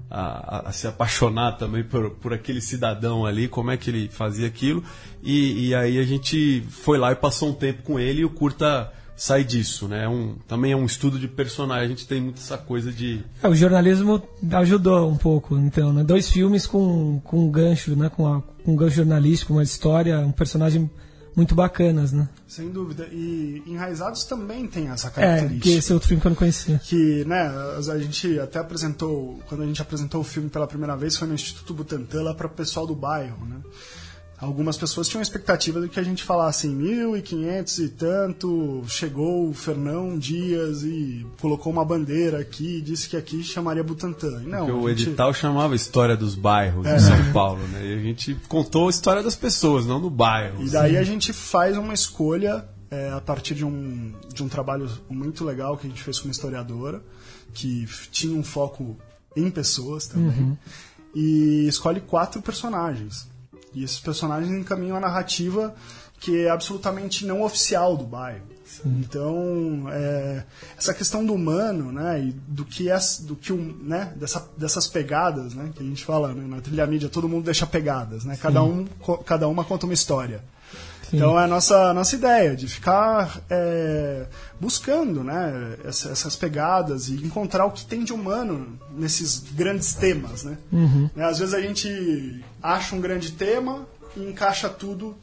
[0.10, 4.47] a, a se apaixonar também por, por aquele cidadão ali, como é que ele fazia
[4.47, 4.83] aquilo.
[5.23, 8.29] E, e aí a gente foi lá e passou um tempo com ele e o
[8.29, 10.03] curta sai disso, né?
[10.03, 13.23] É Um, também é um estudo de personagem, a gente tem muito essa coisa de.
[13.41, 16.03] É, o jornalismo ajudou um pouco, então, né?
[16.03, 18.10] Dois filmes com, com um gancho, né?
[18.10, 20.91] Com, com um gancho jornalístico, uma história, um personagem
[21.34, 22.27] muito bacanas, né?
[22.45, 23.08] Sem dúvida.
[23.13, 25.62] E Enraizados também tem essa É, característica.
[25.62, 26.77] que esse é outro filme que eu não conhecia.
[26.84, 31.15] que né, a gente até apresentou, quando a gente apresentou o filme pela primeira vez,
[31.15, 33.56] foi no Instituto Butantan, lá para o pessoal do bairro, né?
[34.39, 39.54] Algumas pessoas tinham expectativa de que a gente falasse em 1500 e tanto, chegou o
[39.54, 44.43] Fernão Dias e colocou uma bandeira aqui e disse que aqui chamaria Butantan.
[44.43, 46.97] E Não, Porque o gente- edital chamava História dos Bairros É.
[46.97, 47.84] de São Paulo, né?
[47.84, 50.63] E a gente contou a história das pessoas, não do bairro.
[50.63, 54.88] E daí a gente faz uma escolha é, a partir de um, de um trabalho
[55.10, 57.02] muito legal que a gente fez com uma historiadora,
[57.54, 58.95] que tinha um foco
[59.36, 60.58] em pessoas também,
[61.13, 63.28] e escolhe quatro personagens.
[63.78, 65.76] E esses personagens encaminham a narrativa
[66.20, 68.58] que é absolutamente não oficial do bairro.
[68.86, 70.44] Então, é,
[70.78, 74.88] essa questão do humano, né, e do que é, do que um, né, dessa, dessas
[74.88, 78.38] pegadas, né, que a gente fala né, na trilha mídia, todo mundo deixa pegadas, né,
[78.40, 78.86] cada um,
[79.26, 80.42] cada uma conta uma história.
[81.13, 84.26] Então é a nossa, nossa ideia de ficar é,
[84.60, 90.43] buscando né, essa- essas pegadas e encontrar o que tem de humano nesses grandes temas.
[90.43, 90.58] Né?
[91.15, 95.15] Né, Às vezes a gente acha um grande tema e encaixa tudo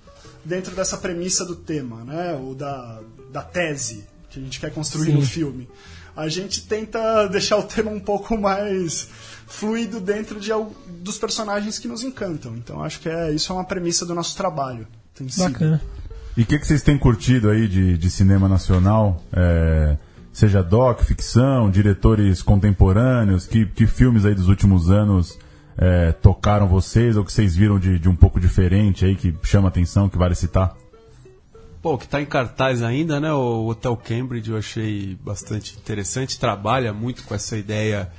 [0.44, 2.32] dentro dessa premissa do tema, né?
[2.34, 5.14] ou da, da tese que a gente quer construir Sim.
[5.14, 5.68] no filme.
[6.16, 9.08] A gente tenta deixar o tema um pouco mais
[9.46, 10.50] fluido dentro de,
[11.00, 12.54] dos personagens que nos encantam.
[12.56, 14.86] Então acho que é, isso é uma premissa do nosso trabalho.
[15.14, 15.52] Tem sido.
[15.52, 15.80] Bacana.
[16.36, 19.22] E o que, que vocês têm curtido aí de, de cinema nacional?
[19.32, 19.96] É,
[20.32, 25.38] seja doc, ficção, diretores contemporâneos, que, que filmes aí dos últimos anos
[25.78, 29.68] é, tocaram vocês ou que vocês viram de, de um pouco diferente aí, que chama
[29.68, 30.76] atenção, que vale citar?
[31.80, 33.32] Pô, o que está em cartaz ainda, né?
[33.32, 38.10] O Hotel Cambridge eu achei bastante interessante, trabalha muito com essa ideia.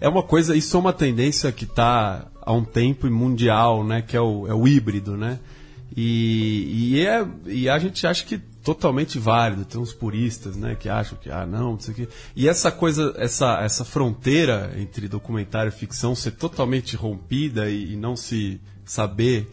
[0.00, 4.02] É uma coisa, isso é uma tendência que está há um tempo e mundial, né?
[4.02, 5.40] Que é o, é o híbrido, né?
[5.96, 9.64] E, e, é, e a gente acha que totalmente válido.
[9.64, 10.74] Tem uns puristas, né?
[10.74, 12.08] Que acham que, ah, não, não sei o quê.
[12.34, 17.96] E essa coisa, essa, essa fronteira entre documentário e ficção ser totalmente rompida e, e
[17.96, 19.48] não se saber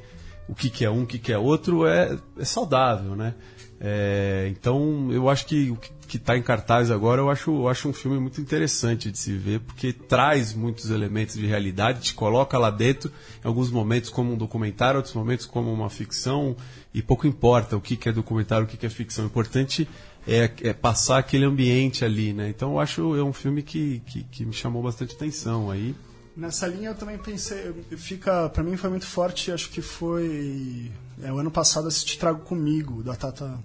[0.48, 3.36] o que, que é um, o que, que é outro, é, é saudável, né?
[3.80, 7.90] É, então, eu acho que o que está em cartaz agora, eu acho, eu acho
[7.90, 12.58] um filme muito interessante de se ver, porque traz muitos elementos de realidade, te coloca
[12.58, 13.12] lá dentro,
[13.44, 16.56] em alguns momentos como um documentário, outros momentos como uma ficção,
[16.94, 19.26] e pouco importa o que, que é documentário, o que, que é ficção.
[19.26, 19.88] O importante
[20.28, 22.50] é, é passar aquele ambiente ali, né?
[22.50, 25.96] Então, eu acho é um filme que, que, que me chamou bastante atenção aí.
[26.36, 30.90] Nessa linha eu também pensei, fica, para mim foi muito forte, acho que foi
[31.22, 33.60] é, o ano passado assisti Trago Comigo, da Tata.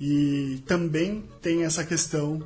[0.00, 2.42] E também tem essa questão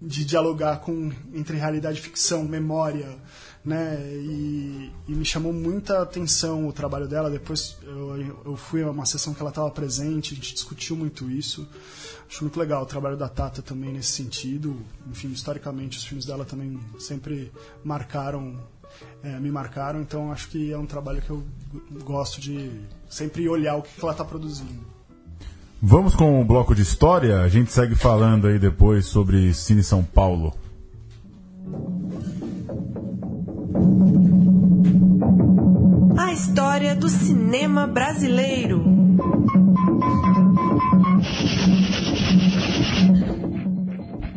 [0.00, 3.18] de dialogar com entre realidade e ficção, memória,
[3.64, 3.98] né?
[4.10, 7.28] E, e me chamou muita atenção o trabalho dela.
[7.28, 11.30] Depois eu, eu fui a uma sessão que ela estava presente, a gente discutiu muito
[11.30, 11.68] isso.
[12.28, 14.76] Acho muito legal o trabalho da Tata também nesse sentido.
[15.10, 17.52] Enfim, historicamente os filmes dela também sempre
[17.84, 18.56] marcaram,
[19.22, 20.00] é, me marcaram.
[20.00, 21.44] Então acho que é um trabalho que eu
[22.04, 22.70] gosto de
[23.08, 24.97] sempre olhar o que, que ela está produzindo.
[25.80, 30.02] Vamos com o bloco de história, a gente segue falando aí depois sobre Cine São
[30.02, 30.52] Paulo.
[36.18, 38.84] A história do cinema brasileiro.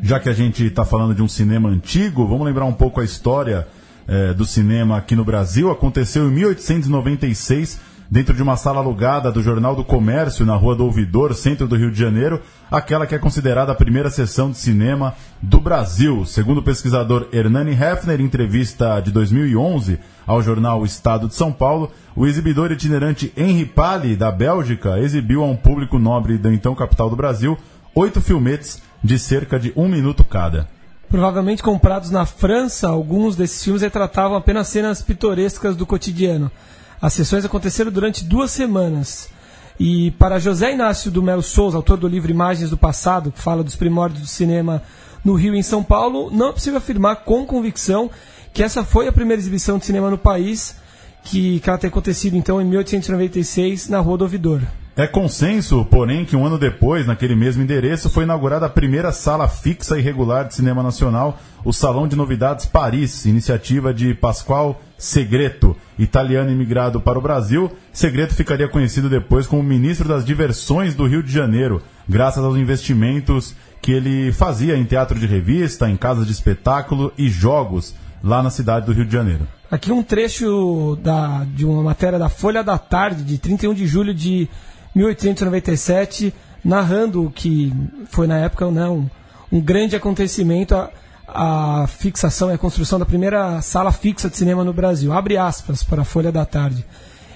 [0.03, 3.03] Já que a gente está falando de um cinema antigo, vamos lembrar um pouco a
[3.03, 3.67] história
[4.07, 5.71] eh, do cinema aqui no Brasil.
[5.71, 7.79] Aconteceu em 1896,
[8.11, 11.77] dentro de uma sala alugada do Jornal do Comércio, na Rua do Ouvidor, centro do
[11.77, 16.25] Rio de Janeiro, aquela que é considerada a primeira sessão de cinema do Brasil.
[16.25, 19.97] Segundo o pesquisador Hernani Hefner, em entrevista de 2011
[20.27, 25.47] ao jornal Estado de São Paulo, o exibidor itinerante Henri Palli, da Bélgica, exibiu a
[25.47, 27.57] um público nobre da então capital do Brasil
[27.95, 30.67] oito filmetes de cerca de um minuto cada.
[31.09, 36.51] Provavelmente comprados na França, alguns desses filmes retratavam apenas cenas pitorescas do cotidiano.
[37.01, 39.29] As sessões aconteceram durante duas semanas.
[39.79, 43.63] E para José Inácio do Melo Souza, autor do livro Imagens do Passado, que fala
[43.63, 44.83] dos primórdios do cinema
[45.25, 48.11] no Rio e em São Paulo, não é possível afirmar com convicção
[48.53, 50.75] que essa foi a primeira exibição de cinema no país,
[51.23, 54.61] que, que ela tem acontecido então em 1896 na Rua do Ouvidor.
[54.95, 59.47] É consenso, porém, que um ano depois, naquele mesmo endereço, foi inaugurada a primeira sala
[59.47, 65.75] fixa e regular de cinema nacional, o Salão de Novidades Paris, iniciativa de Pascoal Segreto,
[65.97, 67.71] italiano imigrado para o Brasil.
[67.91, 73.55] Segreto ficaria conhecido depois como ministro das diversões do Rio de Janeiro, graças aos investimentos
[73.81, 78.51] que ele fazia em teatro de revista, em casas de espetáculo e jogos lá na
[78.51, 79.47] cidade do Rio de Janeiro.
[79.71, 84.13] Aqui um trecho da, de uma matéria da Folha da Tarde, de 31 de julho
[84.13, 84.47] de
[84.93, 86.31] 1897,
[86.63, 87.73] narrando o que
[88.11, 89.09] foi na época né, um,
[89.51, 90.91] um grande acontecimento, a,
[91.33, 95.13] a fixação e a construção da primeira sala fixa de cinema no Brasil.
[95.13, 96.85] Abre aspas para a Folha da Tarde.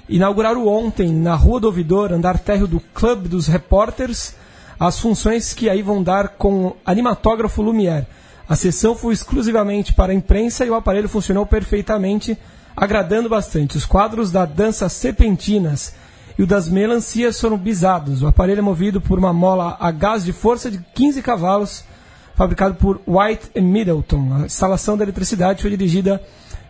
[0.08, 4.36] Inauguraram ontem, na Rua do Ouvidor, andar térreo do Clube dos Repórteres,
[4.80, 8.06] as funções que aí vão dar com o animatógrafo Lumière.
[8.48, 12.38] A sessão foi exclusivamente para a imprensa e o aparelho funcionou perfeitamente,
[12.76, 13.78] agradando bastante.
[13.78, 15.96] Os quadros da dança Serpentinas
[16.38, 18.22] e o das melancias foram bisados.
[18.22, 21.84] O aparelho é movido por uma mola a gás de força de 15 cavalos,
[22.36, 24.34] fabricado por White Middleton.
[24.42, 26.22] A instalação da eletricidade foi dirigida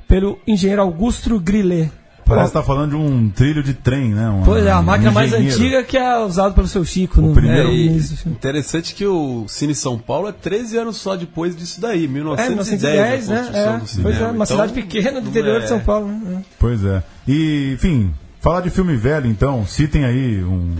[0.07, 1.91] pelo engenheiro Augusto Grillet.
[2.27, 4.27] Parece que tá falando de um trilho de trem, né?
[4.29, 5.55] Uma- Pois é, a um máquina mais engenheiro.
[5.55, 7.21] antiga que é usada pelo seu Chico.
[7.21, 11.55] no, primeiro- no É, interessante que o Cine São Paulo é 13 anos só depois
[11.55, 13.39] disso daí, 1910, É, 1910, a né?
[13.39, 14.09] construção É, do cinema.
[14.09, 16.07] pois é, uma Então, cidade pequena do interior é- de São Paulo.
[16.07, 16.41] Né?
[16.57, 17.03] Pois é.
[17.27, 18.11] E, enfim,
[18.41, 20.73] falar de filme velho, então, citem aí um,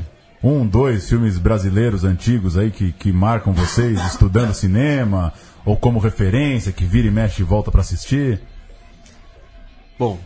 [0.45, 5.33] um dois filmes brasileiros antigos aí que, que marcam vocês, estudando cinema,
[5.65, 8.39] ou como referência, que vira e mexe e volta pra assistir.
[9.97, 10.19] Bom,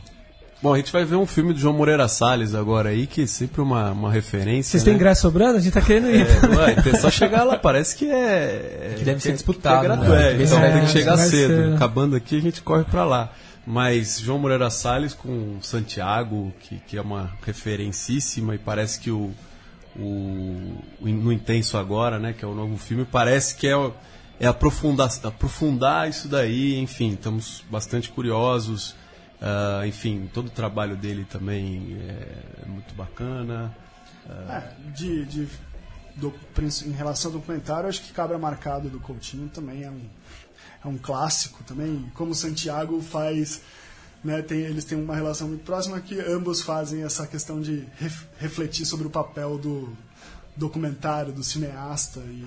[0.61, 3.27] bom, a gente vai ver um filme do João Moreira Salles agora aí, que é
[3.27, 4.71] sempre uma, uma referência.
[4.71, 4.99] Vocês têm né?
[4.99, 5.57] ingresso sobrando?
[5.57, 6.25] A gente tá querendo ir.
[6.27, 8.95] É, ué, é só chegar lá, parece que é.
[8.97, 10.31] Que deve ser disputado, que é né?
[10.31, 11.31] é, então ser- tem que chegar cedo.
[11.31, 11.73] ser.
[11.75, 13.31] Acabando aqui, a gente corre pra lá.
[13.65, 19.31] Mas João Moreira Salles com Santiago, que, que é uma referencíssima, e parece que o,
[19.99, 23.91] o, No Intenso Agora, né, que é o novo filme, parece que é,
[24.39, 28.95] é aprofundar, aprofundar isso daí, enfim, estamos bastante curiosos.
[29.41, 33.75] ah, enfim, todo o trabalho dele também é, é muito bacana.
[34.29, 35.47] É, de, de-
[36.15, 36.33] do-
[36.85, 40.01] em relação ao documentário, acho que Cabra Marcado do Coutinho também é um,
[40.85, 42.11] é um clássico também.
[42.13, 43.61] Como Santiago faz,
[44.23, 48.25] né, tem, eles têm uma relação muito próxima que ambos fazem essa questão de ref-
[48.39, 49.89] refletir sobre o papel do
[50.55, 52.45] documentário, do cineasta e,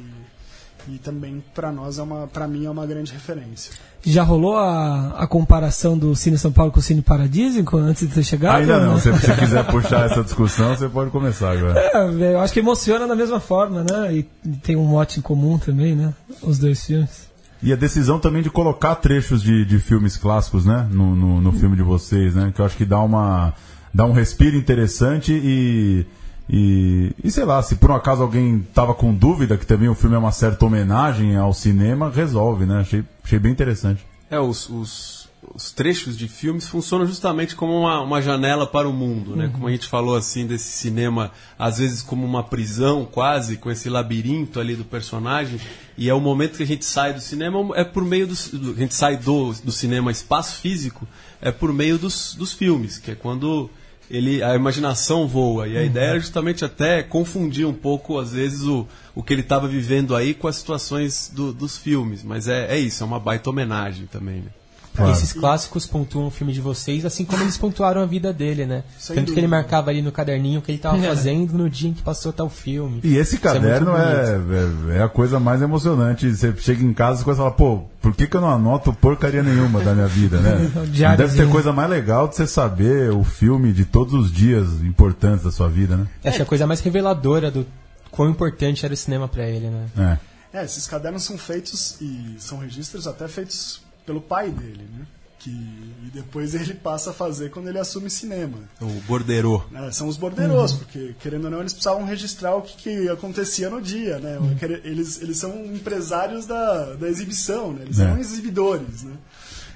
[0.89, 3.73] e também para nós é uma, para mim é uma grande referência.
[4.05, 8.13] Já rolou a, a comparação do Cine São Paulo com o Cine Paradisíaco antes de
[8.15, 8.57] ter chegado?
[8.57, 9.01] Ainda não, né?
[9.01, 11.79] se você quiser puxar essa discussão, você pode começar agora.
[11.79, 14.13] É, eu acho que emociona da mesma forma, né?
[14.15, 14.23] E
[14.63, 16.13] tem um mote em comum também, né?
[16.43, 17.31] Os dois filmes.
[17.63, 20.89] E a decisão também de colocar trechos de, de filmes clássicos, né?
[20.91, 22.53] No, no, no filme de vocês, né?
[22.55, 23.55] Que eu acho que dá uma.
[23.95, 26.07] dá um respiro interessante e.
[26.51, 29.95] E, e sei lá, se por um acaso alguém tava com dúvida que também o
[29.95, 32.81] filme é uma certa homenagem ao cinema, resolve, né?
[32.81, 34.05] Achei, achei bem interessante.
[34.29, 35.22] É, os, os,
[35.55, 39.51] os trechos de filmes funcionam justamente como uma, uma janela para o mundo, né?
[39.53, 43.89] Como a gente falou assim desse cinema, às vezes como uma prisão quase, com esse
[43.89, 45.59] labirinto ali do personagem,
[45.99, 48.71] e é o momento que a gente sai do cinema, é por meio dos, do,
[48.71, 51.07] a gente sai do, do cinema espaço físico,
[51.41, 53.69] é por meio dos, dos filmes, que é quando
[54.09, 55.67] ele, a imaginação voa.
[55.67, 59.41] E a ideia era justamente até confundir um pouco, às vezes, o, o que ele
[59.43, 62.23] estava vivendo aí com as situações do- dos filmes.
[62.23, 64.51] Mas é, é isso, é uma baita homenagem também, né?
[64.95, 65.11] Claro.
[65.13, 68.85] Esses clássicos pontuam o filme de vocês, assim como eles pontuaram a vida dele, né?
[68.99, 69.63] Sem Tanto que ele dúvida.
[69.63, 72.51] marcava ali no caderninho o que ele estava fazendo no dia em que passou tal
[72.51, 73.01] filme.
[73.03, 76.31] E esse Isso é caderno é, é, é a coisa mais emocionante.
[76.31, 78.93] Você chega em casa e começa a falar, pô, por que, que eu não anoto
[78.93, 80.71] porcaria nenhuma da minha vida, né?
[80.75, 84.69] Não deve ter coisa mais legal de você saber o filme de todos os dias
[84.83, 86.07] importantes da sua vida, né?
[86.25, 87.67] Acho que a coisa mais reveladora do
[88.11, 90.19] quão importante era o cinema pra ele, né?
[90.53, 90.59] É.
[90.59, 95.07] É, esses cadernos são feitos e são registros até feitos pelo pai dele, né?
[95.39, 98.59] Que, e depois ele passa a fazer quando ele assume cinema.
[98.81, 99.61] O Borderô.
[99.73, 99.91] né?
[99.91, 103.83] São os borderos, porque, querendo ou não, eles precisavam registrar o que, que acontecia no
[103.83, 104.39] dia, né?
[104.85, 107.83] Eles, eles são empresários da, da exibição, né?
[107.83, 108.07] Eles É.
[108.09, 109.15] são exibidores, né?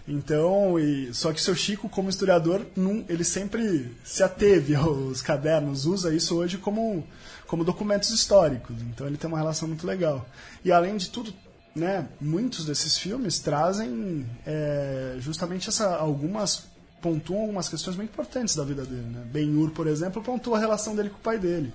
[0.08, 5.20] Então, e, só que o seu Chico, como historiador, num, ele sempre se ateve aos
[5.20, 7.04] cadernos, usa isso hoje como,
[7.48, 8.76] como documentos históricos.
[8.82, 10.24] Então ele tem uma relação muito legal.
[10.64, 11.34] E além de tudo,
[11.76, 16.64] né, muitos desses filmes trazem é, justamente essa, algumas
[17.02, 19.06] pontuam algumas questões muito importantes da vida dele.
[19.10, 19.24] Né?
[19.30, 21.72] Ben-Hur, por exemplo, pontua a relação dele com o pai dele.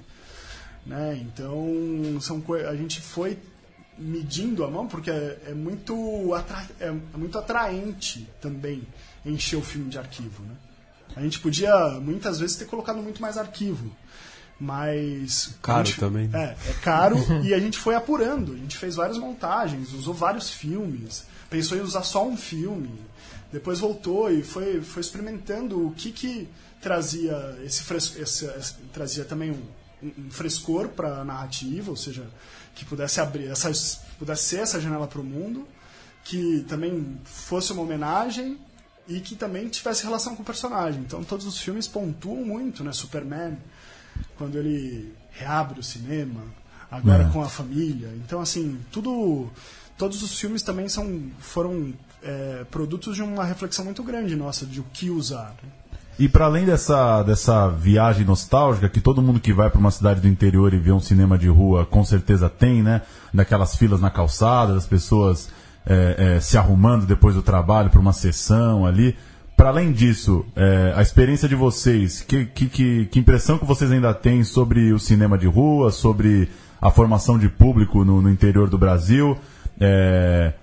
[0.86, 1.22] Né?
[1.22, 3.38] Então, são a gente foi
[3.98, 5.94] medindo a mão porque é, é muito
[6.80, 8.82] é, é muito atraente também
[9.24, 10.44] encher o filme de arquivo.
[10.44, 10.56] Né?
[11.16, 13.96] A gente podia muitas vezes ter colocado muito mais arquivo,
[14.62, 16.56] mas Caro gente- também, né?
[16.68, 18.54] É, é caro e a gente foi apurando.
[18.54, 22.92] A gente fez várias montagens, usou vários filmes, pensou em usar só um filme,
[23.52, 26.48] depois voltou e foi, foi experimentando o que que
[26.80, 32.24] trazia esse, esse, esse- trazia também um, um- um frescor para a narrativa, ou seja,
[32.76, 33.72] que pudesse abrir essa
[34.20, 35.68] pudesse ser essa janela para o mundo,
[36.24, 38.58] que também fosse uma homenagem
[39.08, 41.02] e que também tivesse relação com o personagem.
[41.02, 42.92] Então todos os filmes pontuam muito, né?
[42.94, 43.58] Superman,
[44.38, 46.42] quando ele reabre o cinema,
[46.90, 47.30] agora É.
[47.30, 48.10] com a família.
[48.26, 49.48] Então assim, tudo
[49.98, 51.94] todos os filmes também são foram
[52.24, 55.54] é, produtos de uma reflexão muito grande nossa de o que usar.
[55.64, 55.70] né?
[56.20, 60.20] E para além dessa, dessa viagem nostálgica, que todo mundo que vai para uma cidade
[60.22, 63.02] do interior e vê um cinema de rua com certeza tem, né?
[63.34, 65.50] Daquelas filas na calçada, das pessoas
[65.86, 69.16] é, é, se arrumando depois do trabalho para uma sessão ali.
[69.62, 74.12] Para além disso, é, a experiência de vocês, que, que, que, impressão que vocês ainda
[74.12, 76.50] têm sobre o cinema de rua, sobre
[76.82, 79.38] a formação de público no, no interior do Brasil?
[79.80, 80.54] É,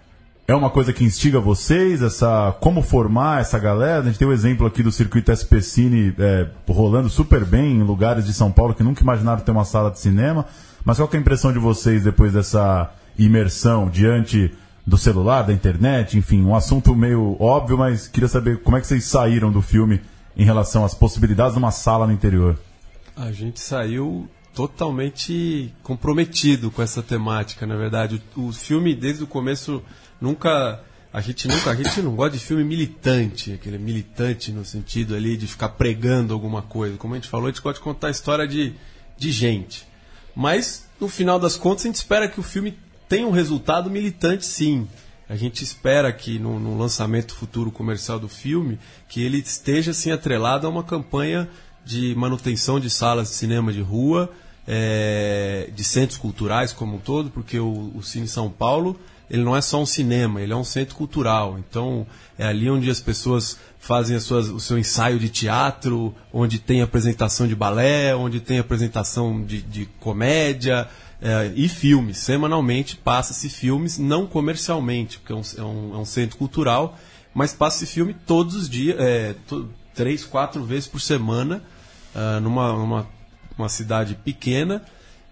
[0.48, 4.00] é uma coisa que instiga vocês, essa como formar essa galera?
[4.00, 7.82] A gente tem o exemplo aqui do circuito SP Cine é, rolando super bem em
[7.84, 10.44] lugares de São Paulo que nunca imaginaram ter uma sala de cinema.
[10.84, 14.52] Mas qual é a impressão de vocês depois dessa imersão diante
[14.88, 18.86] do celular, da internet, enfim, um assunto meio óbvio, mas queria saber como é que
[18.86, 20.00] vocês saíram do filme
[20.34, 22.58] em relação às possibilidades de uma sala no interior.
[23.14, 28.22] A gente saiu totalmente comprometido com essa temática, na verdade.
[28.34, 29.82] O, filme, desde o começo,
[30.18, 30.82] nunca.
[31.12, 31.70] A gente nunca.
[31.70, 36.32] A gente não gosta de filme militante, aquele militante no sentido ali de ficar pregando
[36.32, 36.96] alguma coisa.
[36.96, 38.72] Como a gente falou, a gente gosta de contar a história de,
[39.18, 39.86] de gente.
[40.34, 42.78] Mas, no final das contas, a gente espera que o filme
[43.08, 44.86] tem um resultado militante, sim.
[45.28, 48.78] A gente espera que no, no, lançamento futuro comercial do filme
[49.08, 51.48] que ele esteja assim atrelado a uma campanha
[51.84, 54.30] de manutenção de salas de cinema de rua,
[54.66, 58.98] é, de centros culturais como um todo, porque o, o Cine São Paulo
[59.30, 61.58] ele não é só um cinema, ele é um centro cultural.
[61.58, 62.06] Então
[62.38, 67.46] é ali onde as pessoas fazem suas, o seu ensaio de teatro, onde tem apresentação
[67.46, 70.88] de balé, onde tem apresentação de, de comédia
[71.20, 72.18] é, e filmes.
[72.18, 76.98] Semanalmente passa-se filmes, não comercialmente, porque é um, é um, é um centro cultural,
[77.34, 81.62] mas passa-se filme todos os dias, é, to, três, quatro vezes por semana,
[82.14, 83.18] uh, numa, numa
[83.58, 84.84] uma cidade pequena,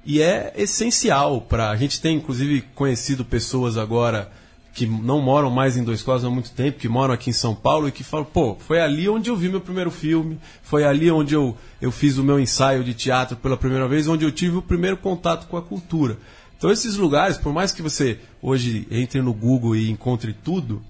[0.05, 1.71] e é essencial para.
[1.71, 4.31] A gente tem, inclusive, conhecido pessoas agora
[4.77, 7.55] que não moram mais em Dois Costas há muito tempo, que moram aqui em São
[7.55, 11.11] Paulo e que falam, pô, foi ali onde eu vi meu primeiro filme, foi ali
[11.11, 14.59] onde eu, eu fiz o meu ensaio de teatro pela primeira vez, onde eu tive
[14.59, 16.19] o primeiro contato com a cultura.
[16.59, 20.83] Então esses lugares, por mais que você hoje entre no Google e encontre tudo,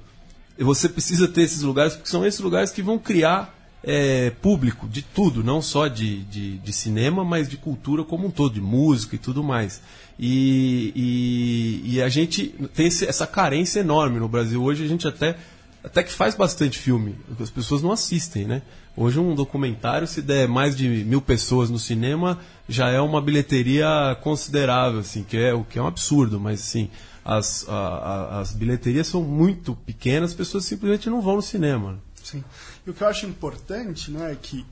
[0.58, 3.55] você precisa ter esses lugares, porque são esses lugares que vão criar
[3.86, 8.30] é, público de tudo, não só de, de, de, cinema, mas de cultura como um
[8.30, 9.80] todo, de música e tudo mais.
[10.18, 14.60] E, e, e a gente tem esse, essa carência enorme no Brasil.
[14.60, 15.38] Hoje a gente até,
[15.84, 18.62] até que faz bastante filme, as pessoas não assistem, né?
[18.96, 24.18] Hoje um documentário, se der mais de mil pessoas no cinema, já é uma bilheteria
[24.20, 26.90] considerável, assim, que é o que é um absurdo, mas assim,
[27.24, 31.98] as, a, a, as bilheterias são muito pequenas, as pessoas simplesmente não vão no cinema.
[32.24, 32.42] Sim.
[32.86, 34.64] E o que eu acho importante né, é que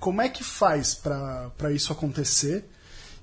[0.00, 2.64] como é que faz para isso acontecer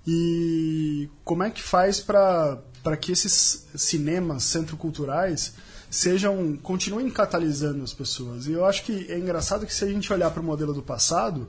[0.06, 2.62] e como é que faz para
[3.02, 5.54] que esses cinemas centroculturais
[5.90, 8.46] sejam continuem catalisando as pessoas.
[8.46, 10.84] E eu acho que é engraçado que se a gente olhar para o modelo do
[10.84, 11.48] passado,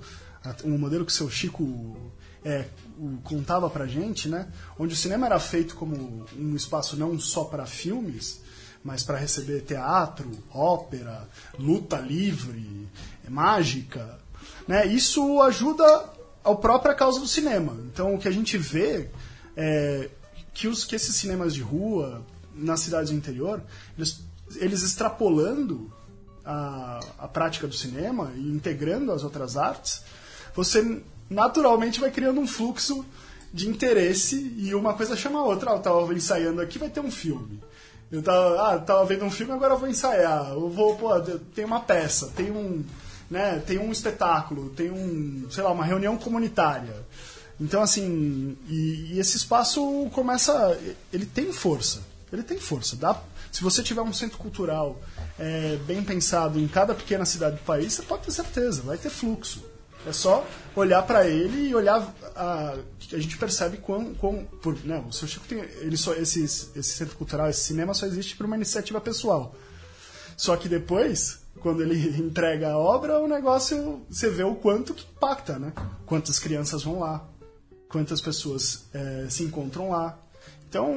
[0.64, 1.97] um modelo que o seu Chico
[2.44, 2.66] é,
[3.24, 7.66] contava para gente, né, onde o cinema era feito como um espaço não só para
[7.66, 8.40] filmes,
[8.87, 11.28] mas para receber teatro, ópera,
[11.59, 12.89] luta livre,
[13.28, 14.20] mágica,
[14.68, 14.87] né?
[14.87, 15.84] Isso ajuda
[16.45, 17.76] a própria causa do cinema.
[17.93, 19.11] Então o que a gente vê
[19.57, 20.09] é
[20.55, 22.24] que os que esses cinemas de rua
[22.55, 23.61] nas cidades do interior,
[23.99, 24.20] eles,
[24.55, 25.93] eles extrapolando
[26.45, 30.05] a, a prática do cinema e integrando as outras artes,
[30.55, 33.05] você naturalmente vai criando um fluxo
[33.53, 35.72] de interesse e uma coisa chama a outra.
[35.72, 37.61] Ah, eu estava ensaiando aqui, vai ter um filme.
[38.11, 40.52] Eu tava, ah, tava vendo um filme, agora eu vou ensaiar.
[40.52, 41.09] Eu vou, pô,
[41.54, 42.84] tem uma peça, tem um,
[43.30, 46.94] né, tem um espetáculo, tem um, sei lá, uma reunião comunitária.
[47.61, 50.78] Então, assim, e, e esse espaço começa,
[51.12, 52.00] ele tem força,
[52.32, 52.94] ele tem força.
[52.96, 55.00] Dá, se você tiver um centro cultural
[55.38, 59.11] é, bem pensado em cada pequena cidade do país, você pode ter certeza, vai ter
[59.11, 59.76] fluxo.
[60.07, 60.46] É só
[60.76, 62.14] olhar para ele e olhar.
[62.36, 62.76] A,
[63.12, 65.59] a gente percebe quão por, né, o seu Chico tem.
[65.59, 69.54] Ele só, esse, centro cultural, esse cinema só existe por uma iniciativa pessoal.
[70.36, 74.02] Só que depois, quando ele entrega a obra, o negócio.
[74.09, 75.72] Você vê o quanto que impacta, né?
[76.07, 77.26] Quantas crianças vão lá,
[77.88, 80.16] quantas pessoas é, se encontram lá.
[80.68, 80.94] Então,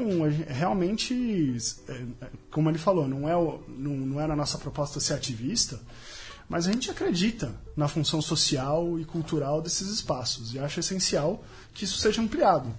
[0.47, 1.57] realmente,
[1.87, 2.05] é,
[2.51, 5.79] como ele falou, não é, não, não era a nossa proposta ser ativista,
[6.49, 11.43] mas a gente acredita na função social e cultural desses espaços e acha essencial
[11.73, 12.69] que isso seja ampliado.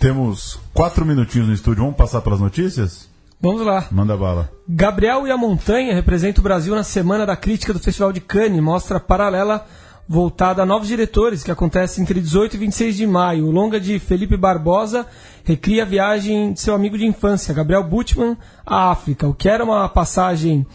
[0.00, 3.08] Temos quatro minutinhos no estúdio, vamos passar pelas notícias?
[3.40, 3.86] Vamos lá.
[3.90, 4.50] Manda bala.
[4.66, 8.62] Gabriel e a Montanha representa o Brasil na Semana da Crítica do Festival de Cannes,
[8.62, 9.66] mostra paralela
[10.08, 13.46] voltada a novos diretores, que acontece entre 18 e 26 de maio.
[13.46, 15.06] O longa de Felipe Barbosa
[15.44, 19.26] recria a viagem de seu amigo de infância, Gabriel Butman, à África.
[19.26, 20.66] O que era uma passagem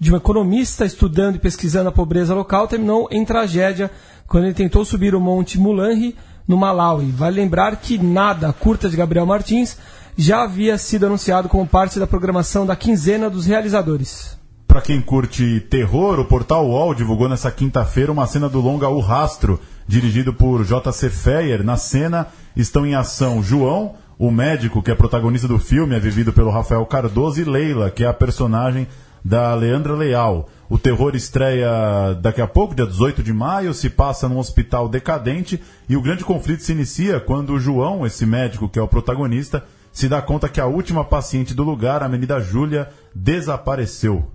[0.00, 3.90] de um economista estudando e pesquisando a pobreza local terminou em tragédia
[4.26, 6.14] quando ele tentou subir o Monte Mulangi,
[6.46, 7.10] no Malawi.
[7.10, 9.76] Vale lembrar que Nada, curta de Gabriel Martins,
[10.16, 14.38] já havia sido anunciado como parte da programação da quinzena dos realizadores.
[14.66, 19.00] Para quem curte terror, o portal UOL divulgou nessa quinta-feira uma cena do longa O
[19.00, 21.08] Rastro, dirigido por J.C.
[21.08, 21.64] Feyer.
[21.64, 26.32] Na cena estão em ação João, O médico, que é protagonista do filme, é vivido
[26.32, 28.86] pelo Rafael Cardoso e Leila, que é a personagem
[29.28, 30.48] da Leandra Leal.
[30.70, 35.62] O terror estreia daqui a pouco, dia 18 de maio, se passa num hospital decadente
[35.88, 39.64] e o grande conflito se inicia quando o João, esse médico que é o protagonista,
[39.92, 44.30] se dá conta que a última paciente do lugar, a menina Júlia, desapareceu.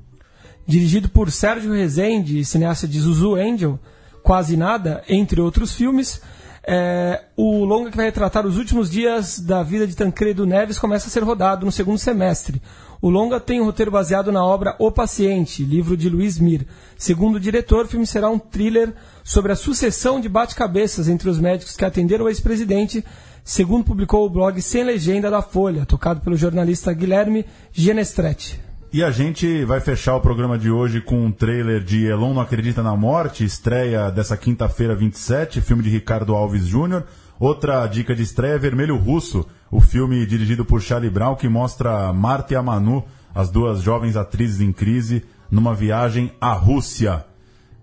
[0.65, 3.79] Dirigido por Sérgio Rezende, cineasta de Zuzu Angel,
[4.21, 6.21] Quase Nada, entre outros filmes,
[6.65, 11.07] é, o longa que vai retratar os últimos dias da vida de Tancredo Neves começa
[11.07, 12.61] a ser rodado no segundo semestre.
[13.03, 16.65] O longa tem um roteiro baseado na obra O Paciente, livro de Luiz Mir.
[16.97, 18.93] Segundo o diretor, o filme será um thriller
[19.25, 23.03] sobre a sucessão de bate-cabeças entre os médicos que atenderam o ex-presidente,
[23.43, 28.61] segundo publicou o blog Sem Legenda da Folha, tocado pelo jornalista Guilherme Genestretti.
[28.93, 32.41] E a gente vai fechar o programa de hoje com um trailer de Elon Não
[32.41, 37.05] Acredita na Morte, estreia dessa quinta-feira 27, filme de Ricardo Alves Júnior.
[37.37, 42.13] Outra dica de estreia é Vermelho Russo, o filme dirigido por Charlie Brown que mostra
[42.13, 43.03] Marta e a Manu,
[43.33, 47.25] as duas jovens atrizes em crise, numa viagem à Rússia.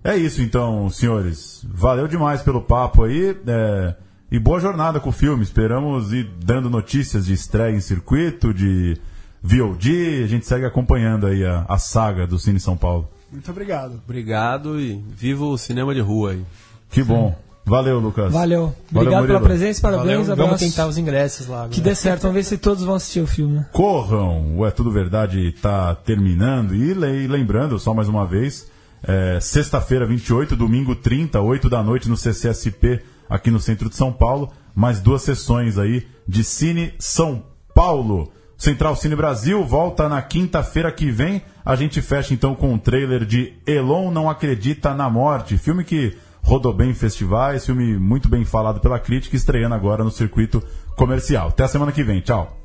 [0.05, 1.67] É isso então, senhores.
[1.69, 3.37] Valeu demais pelo papo aí.
[3.45, 3.97] É...
[4.31, 5.43] E boa jornada com o filme.
[5.43, 8.97] Esperamos ir dando notícias de estreia em circuito, de
[9.43, 10.23] VOD.
[10.23, 13.11] A gente segue acompanhando aí a, a saga do Cine São Paulo.
[13.33, 14.01] Muito obrigado.
[14.05, 16.45] Obrigado e viva o cinema de rua aí.
[16.89, 17.37] Que bom.
[17.65, 18.33] Valeu, Lucas.
[18.33, 18.75] Valeu.
[18.91, 21.69] Obrigado Valeu, pela presença, parabéns, Valeu, vamos tentar os ingressos lá.
[21.69, 21.83] Que agora.
[21.83, 23.65] dê certo, vamos ver se todos vão assistir o filme.
[23.73, 26.75] Corram, o É Tudo Verdade está terminando.
[26.75, 28.67] E le- lembrando, só mais uma vez,
[29.07, 34.13] é, sexta-feira 28, domingo 30, 8 da noite no CCSP, aqui no centro de São
[34.13, 34.51] Paulo.
[34.75, 37.45] Mais duas sessões aí de Cine São
[37.75, 38.33] Paulo.
[38.57, 41.43] Central Cine Brasil volta na quinta-feira que vem.
[41.65, 46.17] A gente fecha então com o trailer de Elon Não Acredita na Morte, filme que
[46.43, 50.63] rodou bem em festivais, filme muito bem falado pela crítica, estreando agora no circuito
[50.97, 51.49] comercial.
[51.49, 52.21] Até a semana que vem.
[52.21, 52.57] Tchau.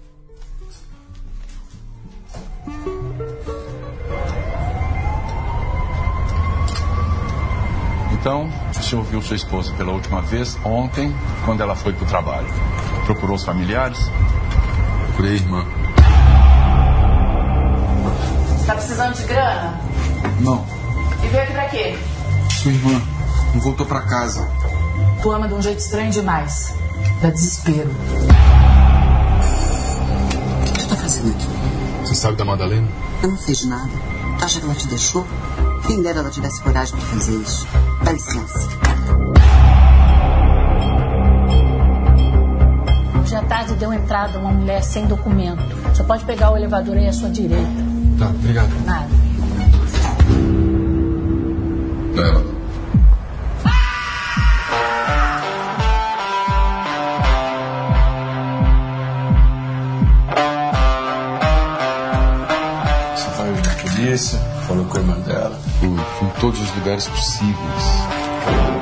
[8.13, 11.13] Então, o senhor viu sua esposa pela última vez ontem,
[11.43, 12.47] quando ela foi para o trabalho.
[13.05, 13.99] Procurou os familiares?
[15.07, 15.65] Procurei a irmã.
[18.65, 19.80] Tá precisando de grana?
[20.41, 20.65] Não,
[21.23, 21.95] E veio aqui pra quê?
[22.51, 22.99] sua irmã
[23.56, 24.47] não voltou pra casa.
[25.22, 26.74] Tu ama de um jeito estranho demais.
[27.22, 27.89] Dá desespero.
[30.60, 31.47] O que você tá fazendo aqui?
[32.01, 32.88] Você sabe da Madalena?
[33.24, 33.89] Eu não sei de nada.
[34.38, 35.26] Tu acha que ela te deixou?
[35.88, 37.66] Quem dera ela tivesse coragem de fazer isso.
[38.03, 38.68] Dá licença.
[43.22, 45.64] Hoje à tarde deu entrada uma mulher sem documento.
[45.95, 47.86] Você pode pegar o elevador aí à sua direita.
[48.20, 48.70] Tá, obrigado.
[48.86, 49.24] Nada.
[66.46, 68.74] Todos os lugares possíveis.